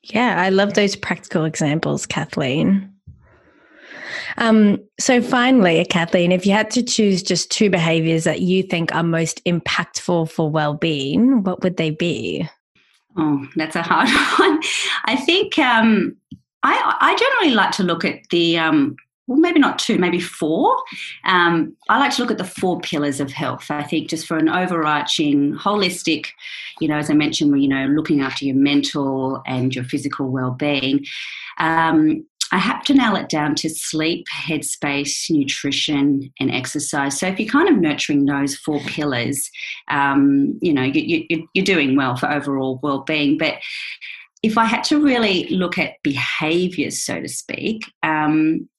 Yeah, 0.04 0.42
I 0.42 0.50
love 0.50 0.76
those 0.76 0.96
practical 0.96 1.46
examples, 1.46 2.06
Kathleen. 2.06 2.95
Um, 4.38 4.80
so, 5.00 5.22
finally, 5.22 5.86
Kathleen, 5.86 6.32
if 6.32 6.46
you 6.46 6.52
had 6.52 6.72
to 6.72 6.84
choose 6.84 7.24
just 7.24 7.52
two 7.52 7.70
behaviors 7.70 8.24
that 8.26 8.42
you 8.42 8.64
think 8.64 8.94
are 8.94 9.04
most 9.04 9.44
impactful 9.46 10.30
for 10.30 10.50
well-being, 10.50 11.44
what 11.44 11.64
would 11.64 11.78
they 11.78 11.92
be? 11.92 12.48
Oh, 13.18 13.48
that's 13.56 13.76
a 13.76 13.82
hard 13.82 14.10
one. 14.40 14.62
I 15.06 15.16
think 15.16 15.58
um, 15.58 16.16
I, 16.64 16.98
I, 17.00 17.16
generally 17.16 17.56
like 17.56 17.72
to 17.74 17.84
look 17.84 18.04
at 18.04 18.20
the 18.30 18.58
um, 18.58 18.98
well, 19.28 19.40
maybe 19.40 19.60
not 19.60 19.80
two, 19.80 19.98
maybe 19.98 20.20
four. 20.20 20.78
Um, 21.24 21.76
I 21.90 21.98
like 21.98 22.14
to 22.16 22.22
look 22.22 22.32
at 22.32 22.38
the 22.38 22.44
four 22.44 22.80
pillars 22.82 23.20
of 23.20 23.32
health. 23.32 23.72
I 23.72 23.84
think 23.84 24.10
just 24.10 24.28
for 24.28 24.38
an 24.38 24.50
overarching, 24.50 25.56
holistic, 25.56 26.28
you 26.80 26.88
know, 26.88 26.98
as 26.98 27.10
I 27.10 27.14
mentioned, 27.14 27.62
you 27.62 27.68
know, 27.68 27.88
looking 27.88 28.22
after 28.22 28.46
your 28.46 28.56
mental 28.56 29.42
and 29.48 29.74
your 29.74 29.84
physical 29.84 30.30
well-being. 30.30 31.06
Um, 31.58 32.26
I 32.56 32.60
have 32.60 32.86
to 32.86 32.94
nail 32.94 33.18
it 33.18 33.28
down 33.28 33.54
to 33.56 33.70
sleep, 33.70 34.28
headspace, 34.34 35.30
nutrition, 35.30 36.32
and 36.40 36.50
exercise. 36.50 37.20
So 37.20 37.28
if 37.28 37.38
you're 37.38 37.50
kind 37.50 37.68
of 37.68 37.76
nurturing 37.76 38.26
those 38.26 38.56
four 38.56 38.80
pillars, 38.80 39.52
um, 39.90 40.58
you 40.62 40.74
know, 40.74 40.84
you, 40.84 41.26
you, 41.30 41.50
you're 41.54 41.66
doing 41.66 41.98
well 41.98 42.16
for 42.16 42.32
overall 42.32 42.80
well-being. 42.82 43.38
But 43.38 43.56
if 44.42 44.58
I 44.58 44.64
had 44.64 44.86
to 44.86 45.04
really 45.04 45.50
look 45.50 45.78
at 45.78 46.02
behaviors, 46.02 47.04
so 47.04 47.20
to 47.20 47.28
speak, 47.28 47.92
um, 48.04 48.70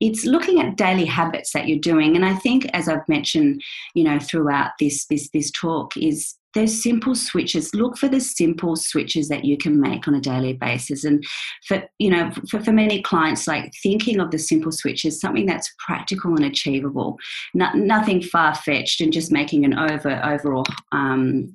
it's 0.00 0.26
looking 0.26 0.60
at 0.60 0.76
daily 0.76 1.06
habits 1.06 1.52
that 1.52 1.68
you're 1.68 1.78
doing 1.78 2.16
and 2.16 2.26
i 2.26 2.34
think 2.34 2.66
as 2.74 2.88
i've 2.88 3.08
mentioned 3.08 3.62
you 3.94 4.02
know 4.02 4.18
throughout 4.18 4.72
this 4.80 5.06
this 5.06 5.30
this 5.30 5.52
talk 5.52 5.96
is 5.96 6.34
those 6.54 6.82
simple 6.82 7.14
switches. 7.14 7.74
Look 7.74 7.96
for 7.96 8.08
the 8.08 8.20
simple 8.20 8.76
switches 8.76 9.28
that 9.28 9.44
you 9.44 9.56
can 9.56 9.80
make 9.80 10.06
on 10.08 10.14
a 10.14 10.20
daily 10.20 10.52
basis. 10.52 11.04
And 11.04 11.24
for 11.66 11.82
you 11.98 12.10
know 12.10 12.30
for, 12.50 12.60
for 12.60 12.72
many 12.72 13.02
clients 13.02 13.46
like 13.46 13.72
thinking 13.82 14.20
of 14.20 14.30
the 14.30 14.38
simple 14.38 14.72
switches 14.72 15.20
something 15.20 15.46
that's 15.46 15.72
practical 15.78 16.34
and 16.34 16.44
achievable. 16.44 17.18
Not, 17.54 17.76
nothing 17.76 18.22
far-fetched 18.22 19.00
and 19.00 19.12
just 19.12 19.32
making 19.32 19.64
an 19.64 19.78
over 19.78 20.20
overall 20.24 20.64
um, 20.92 21.52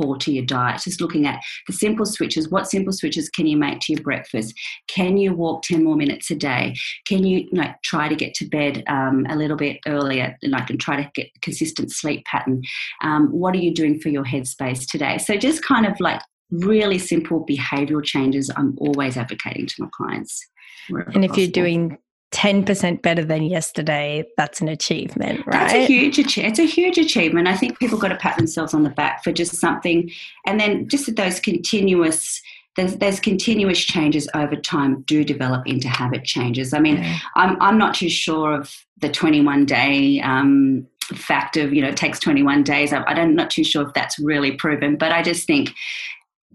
core 0.00 0.16
to 0.18 0.32
your 0.32 0.44
diet. 0.44 0.82
Just 0.82 1.00
looking 1.00 1.26
at 1.26 1.40
the 1.66 1.72
simple 1.72 2.06
switches. 2.06 2.50
What 2.50 2.70
simple 2.70 2.92
switches 2.92 3.28
can 3.28 3.46
you 3.46 3.56
make 3.56 3.80
to 3.80 3.92
your 3.92 4.02
breakfast? 4.02 4.54
Can 4.88 5.16
you 5.16 5.34
walk 5.34 5.62
10 5.62 5.84
more 5.84 5.96
minutes 5.96 6.30
a 6.30 6.34
day? 6.34 6.74
Can 7.06 7.24
you 7.24 7.48
like 7.52 7.80
try 7.82 8.08
to 8.08 8.14
get 8.14 8.34
to 8.34 8.48
bed 8.48 8.82
um, 8.88 9.26
a 9.28 9.36
little 9.36 9.56
bit 9.56 9.78
earlier 9.86 10.36
and 10.42 10.52
like 10.52 10.70
and 10.70 10.80
try 10.80 11.02
to 11.02 11.10
get 11.14 11.28
consistent 11.42 11.92
sleep 11.92 12.24
pattern? 12.24 12.62
Um, 13.02 13.28
what 13.28 13.54
are 13.54 13.58
you 13.58 13.74
doing 13.74 14.00
for 14.00 14.08
your 14.08 14.24
headspace 14.24 14.86
today? 14.86 15.18
So 15.18 15.36
just 15.36 15.62
kind 15.62 15.86
of 15.86 15.98
like 16.00 16.20
really 16.50 16.98
simple 16.98 17.46
behavioral 17.46 18.04
changes 18.04 18.50
I'm 18.56 18.76
always 18.78 19.16
advocating 19.16 19.66
to 19.66 19.74
my 19.78 19.88
clients. 19.92 20.46
And 20.88 21.24
if 21.24 21.30
possible. 21.30 21.38
you're 21.40 21.52
doing 21.52 21.98
10% 22.32 23.02
better 23.02 23.24
than 23.24 23.42
yesterday, 23.42 24.24
that's 24.36 24.60
an 24.60 24.68
achievement, 24.68 25.44
right? 25.46 25.52
That's 25.52 25.72
a 25.72 25.86
huge 25.86 26.18
achievement. 26.18 26.58
It's 26.58 26.70
a 26.70 26.72
huge 26.72 26.96
achievement. 26.96 27.48
I 27.48 27.56
think 27.56 27.78
people 27.78 27.98
got 27.98 28.08
to 28.08 28.16
pat 28.16 28.36
themselves 28.36 28.72
on 28.72 28.84
the 28.84 28.90
back 28.90 29.24
for 29.24 29.32
just 29.32 29.56
something. 29.56 30.10
And 30.46 30.60
then 30.60 30.88
just 30.88 31.14
those 31.16 31.40
continuous 31.40 32.40
there's, 32.76 32.96
there's 32.96 33.20
continuous 33.20 33.80
changes 33.80 34.28
over 34.34 34.54
time 34.54 35.02
do 35.02 35.24
develop 35.24 35.66
into 35.66 35.88
habit 35.88 36.24
changes. 36.24 36.72
I 36.72 36.78
mean, 36.78 37.04
I'm, 37.34 37.60
I'm 37.60 37.78
not 37.78 37.94
too 37.94 38.08
sure 38.08 38.54
of 38.54 38.72
the 39.00 39.08
21 39.08 39.66
day 39.66 40.20
um, 40.20 40.86
fact 41.14 41.56
of, 41.56 41.74
you 41.74 41.82
know, 41.82 41.88
it 41.88 41.96
takes 41.96 42.20
21 42.20 42.62
days. 42.62 42.92
I, 42.92 43.02
I'm 43.02 43.34
not 43.34 43.50
too 43.50 43.64
sure 43.64 43.86
if 43.86 43.92
that's 43.94 44.18
really 44.20 44.52
proven, 44.52 44.96
but 44.96 45.10
I 45.10 45.22
just 45.22 45.46
think 45.46 45.74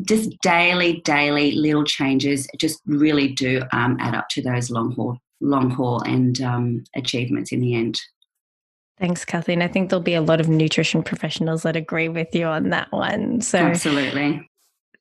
just 0.03 0.29
daily, 0.41 1.01
daily 1.01 1.51
little 1.51 1.83
changes 1.83 2.47
just 2.59 2.81
really 2.85 3.29
do 3.29 3.61
um, 3.71 3.97
add 3.99 4.15
up 4.15 4.29
to 4.29 4.41
those 4.41 4.69
long 4.69 4.93
haul, 4.93 5.19
long 5.41 5.69
haul 5.69 6.02
and 6.02 6.41
um, 6.41 6.84
achievements 6.95 7.52
in 7.52 7.60
the 7.60 7.76
end. 7.76 8.00
Thanks, 9.00 9.26
Kathleen. 9.26 9.62
I 9.62 9.67
think 9.67 9.89
there'll 9.89 10.02
be 10.02 10.13
a 10.13 10.21
lot 10.21 10.39
of 10.39 10.48
nutrition 10.48 11.04
professionals 11.04 11.63
that 11.63 11.76
agree 11.76 12.08
with 12.08 12.34
you 12.34 12.45
on 12.45 12.69
that 12.69 12.91
one. 12.91 13.41
So 13.41 13.60
absolutely. 13.60 14.50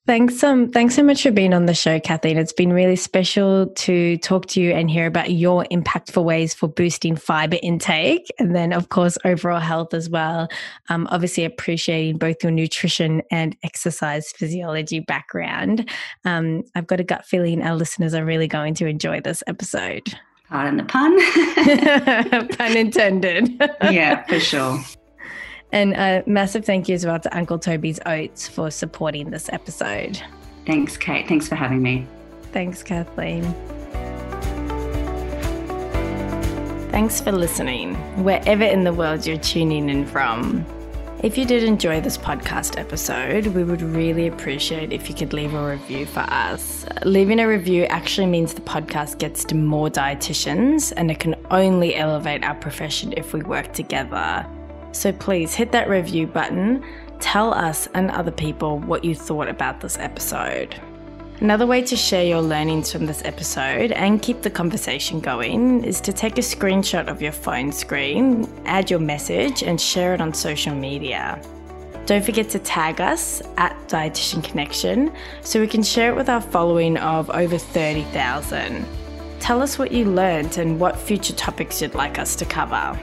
Thanks, 0.07 0.45
um, 0.45 0.71
thanks 0.71 0.95
so 0.95 1.03
much 1.03 1.23
for 1.23 1.31
being 1.31 1.55
on 1.55 1.65
the 1.65 1.73
show, 1.73 1.99
Kathleen. 1.99 2.37
It's 2.37 2.53
been 2.53 2.75
really 2.75 2.97
special 2.97 3.69
to 3.69 4.19
talk 4.19 4.45
to 4.49 4.61
you 4.61 4.71
and 4.73 4.91
hear 4.91 5.07
about 5.07 5.31
your 5.31 5.65
impactful 5.73 6.23
ways 6.23 6.53
for 6.53 6.69
boosting 6.69 7.17
fiber 7.17 7.57
intake, 7.63 8.31
and 8.39 8.55
then, 8.55 8.75
of 8.75 8.91
course, 8.91 9.17
overall 9.25 9.61
health 9.61 9.95
as 9.95 10.11
well. 10.11 10.49
Um, 10.91 11.09
obviously, 11.11 11.47
appreciating 11.47 12.19
both 12.19 12.43
your 12.43 12.53
nutrition 12.53 13.23
and 13.31 13.57
exercise 13.63 14.31
physiology 14.33 15.01
background. 15.01 15.89
Um, 16.27 16.65
I've 16.75 16.87
got 16.87 17.01
a 17.01 17.05
gut 17.05 17.25
feeling 17.25 17.63
our 17.63 17.75
listeners 17.75 18.13
are 18.13 18.27
really 18.27 18.47
going 18.47 18.75
to 18.75 18.87
enjoy 18.87 19.23
this 19.23 19.43
episode. 19.47 20.03
Pardon 20.51 20.77
the 20.77 20.85
pun. 20.85 22.49
pun 22.59 22.77
intended. 22.77 23.49
yeah, 23.91 24.23
for 24.27 24.39
sure. 24.39 24.79
And 25.75 25.93
a 25.95 26.23
massive 26.25 26.65
thank 26.65 26.89
you 26.89 26.95
as 26.95 27.05
well 27.05 27.19
to 27.19 27.37
Uncle 27.37 27.59
Tobys 27.59 27.99
Oats 28.07 28.47
for 28.47 28.71
supporting 28.71 29.31
this 29.31 29.51
episode. 29.53 30.23
Thanks, 30.67 30.97
Kate. 30.97 31.27
Thanks 31.27 31.49
for 31.49 31.57
having 31.57 31.83
me. 31.83 32.07
Thanks, 32.53 32.85
Kathleen. 32.85 33.43
Thanks 36.93 37.21
for 37.21 37.33
listening, 37.33 37.97
wherever 38.23 38.63
in 38.63 38.85
the 38.85 38.93
world 38.93 39.27
you're 39.27 39.37
tuning 39.37 39.89
in 39.89 40.07
from. 40.07 40.65
If 41.25 41.37
you 41.37 41.45
did 41.45 41.65
enjoy 41.65 42.01
this 42.01 42.17
podcast 42.17 42.79
episode, 42.79 43.49
we 43.49 43.65
would 43.65 43.83
really 43.83 44.29
appreciate 44.29 44.93
if 44.93 45.09
you 45.09 45.17
could 45.17 45.33
leave 45.33 45.55
a 45.55 45.71
review 45.71 46.07
for 46.07 46.21
us. 46.21 46.87
Leaving 47.05 47.41
a 47.41 47.49
review 47.49 47.83
actually 47.87 48.29
means 48.29 48.55
the 48.55 48.61
podcast 48.61 49.19
gets 49.19 49.45
to 49.47 49.57
more 49.57 49.91
dietitians, 49.91 50.93
and 50.97 51.11
it 51.11 51.19
can 51.19 51.35
only 51.51 51.97
elevate 51.97 52.45
our 52.45 52.55
profession 52.55 53.13
if 53.17 53.33
we 53.33 53.43
work 53.43 53.73
together. 53.73 54.47
So 54.95 55.13
please 55.13 55.55
hit 55.55 55.73
that 55.73 55.89
review 55.89 56.29
button, 56.29 56.85
tell 57.19 57.53
us 57.53 57.89
and 57.95 58.11
other 58.13 58.31
people 58.31 58.79
what 58.79 59.05
you 59.05 59.15
thought 59.15 59.49
about 59.49 59.81
this 59.81 59.99
episode. 59.99 60.81
Another 61.41 61.67
way 61.67 61.83
to 61.83 61.97
share 61.97 62.25
your 62.25 62.41
learnings 62.41 62.93
from 62.93 63.05
this 63.05 63.21
episode 63.25 63.91
and 63.91 64.23
keep 64.23 64.43
the 64.43 64.51
conversation 64.51 65.19
going 65.19 65.83
is 65.83 66.01
to 66.03 66.13
take 66.13 66.39
a 66.39 66.43
screenshot 66.43 67.09
of 67.09 67.21
your 67.21 67.33
phone 67.33 67.73
screen, 67.73 68.49
add 68.67 68.89
your 68.89 69.01
message, 69.01 69.65
and 69.65 69.81
share 69.81 70.15
it 70.15 70.21
on 70.21 70.33
social 70.33 70.75
media. 70.75 71.43
Don't 72.07 72.25
forget 72.25 72.49
to 72.51 72.61
tag 72.61 73.01
us 73.01 73.43
at 73.57 73.77
Dietitian 73.89 74.45
Connection 74.45 75.13
so 75.41 75.61
we 75.61 75.67
can 75.67 75.83
share 75.83 76.13
it 76.13 76.17
with 76.17 76.29
our 76.29 76.41
following 76.41 76.99
of 76.99 77.31
over 77.31 77.59
30,000. 77.59 78.87
Tell 79.41 79.61
us 79.61 79.77
what 79.77 79.91
you 79.91 80.05
learned 80.05 80.57
and 80.59 80.79
what 80.79 80.97
future 80.97 81.35
topics 81.35 81.83
you'd 81.83 81.95
like 81.95 82.21
us 82.21 82.37
to 82.37 82.45
cover. 82.45 82.99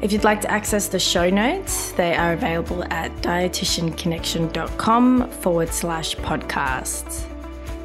If 0.00 0.12
you'd 0.12 0.22
like 0.22 0.40
to 0.42 0.50
access 0.50 0.86
the 0.86 1.00
show 1.00 1.28
notes, 1.28 1.90
they 1.92 2.14
are 2.14 2.32
available 2.32 2.84
at 2.84 3.10
dietitianconnection.com 3.16 5.30
forward 5.30 5.70
slash 5.70 6.14
podcasts. 6.16 7.24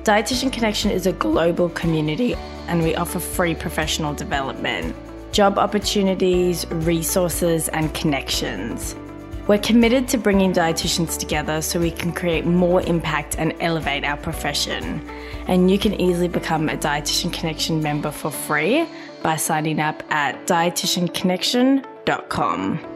Dietitian 0.04 0.54
Connection 0.54 0.91
is 0.91 1.08
a 1.08 1.13
global 1.13 1.69
community 1.69 2.36
and 2.67 2.84
we 2.84 2.95
offer 2.95 3.19
free 3.19 3.56
professional 3.56 4.13
development, 4.13 4.95
job 5.32 5.58
opportunities, 5.58 6.67
resources, 6.67 7.67
and 7.69 7.91
connections. 7.95 8.95
We're 9.47 9.58
committed 9.58 10.08
to 10.10 10.19
bringing 10.19 10.54
dietitians 10.54 11.17
together 11.17 11.63
so 11.63 11.80
we 11.80 11.89
can 11.89 12.12
create 12.12 12.45
more 12.45 12.84
impact 12.84 13.39
and 13.39 13.56
elevate 13.60 14.06
our 14.06 14.17
profession. 14.17 15.02
And 15.47 15.71
you 15.71 15.80
can 15.80 15.99
easily 15.99 16.28
become 16.28 16.69
a 16.69 16.78
Dietitian 16.78 17.34
Connection 17.34 17.82
member 17.82 18.12
for 18.12 18.30
free 18.30 18.88
by 19.23 19.36
signing 19.36 19.80
up 19.80 20.04
at 20.12 20.45
dietitianconnection.com 20.45 21.93
gmail.com. 22.06 22.93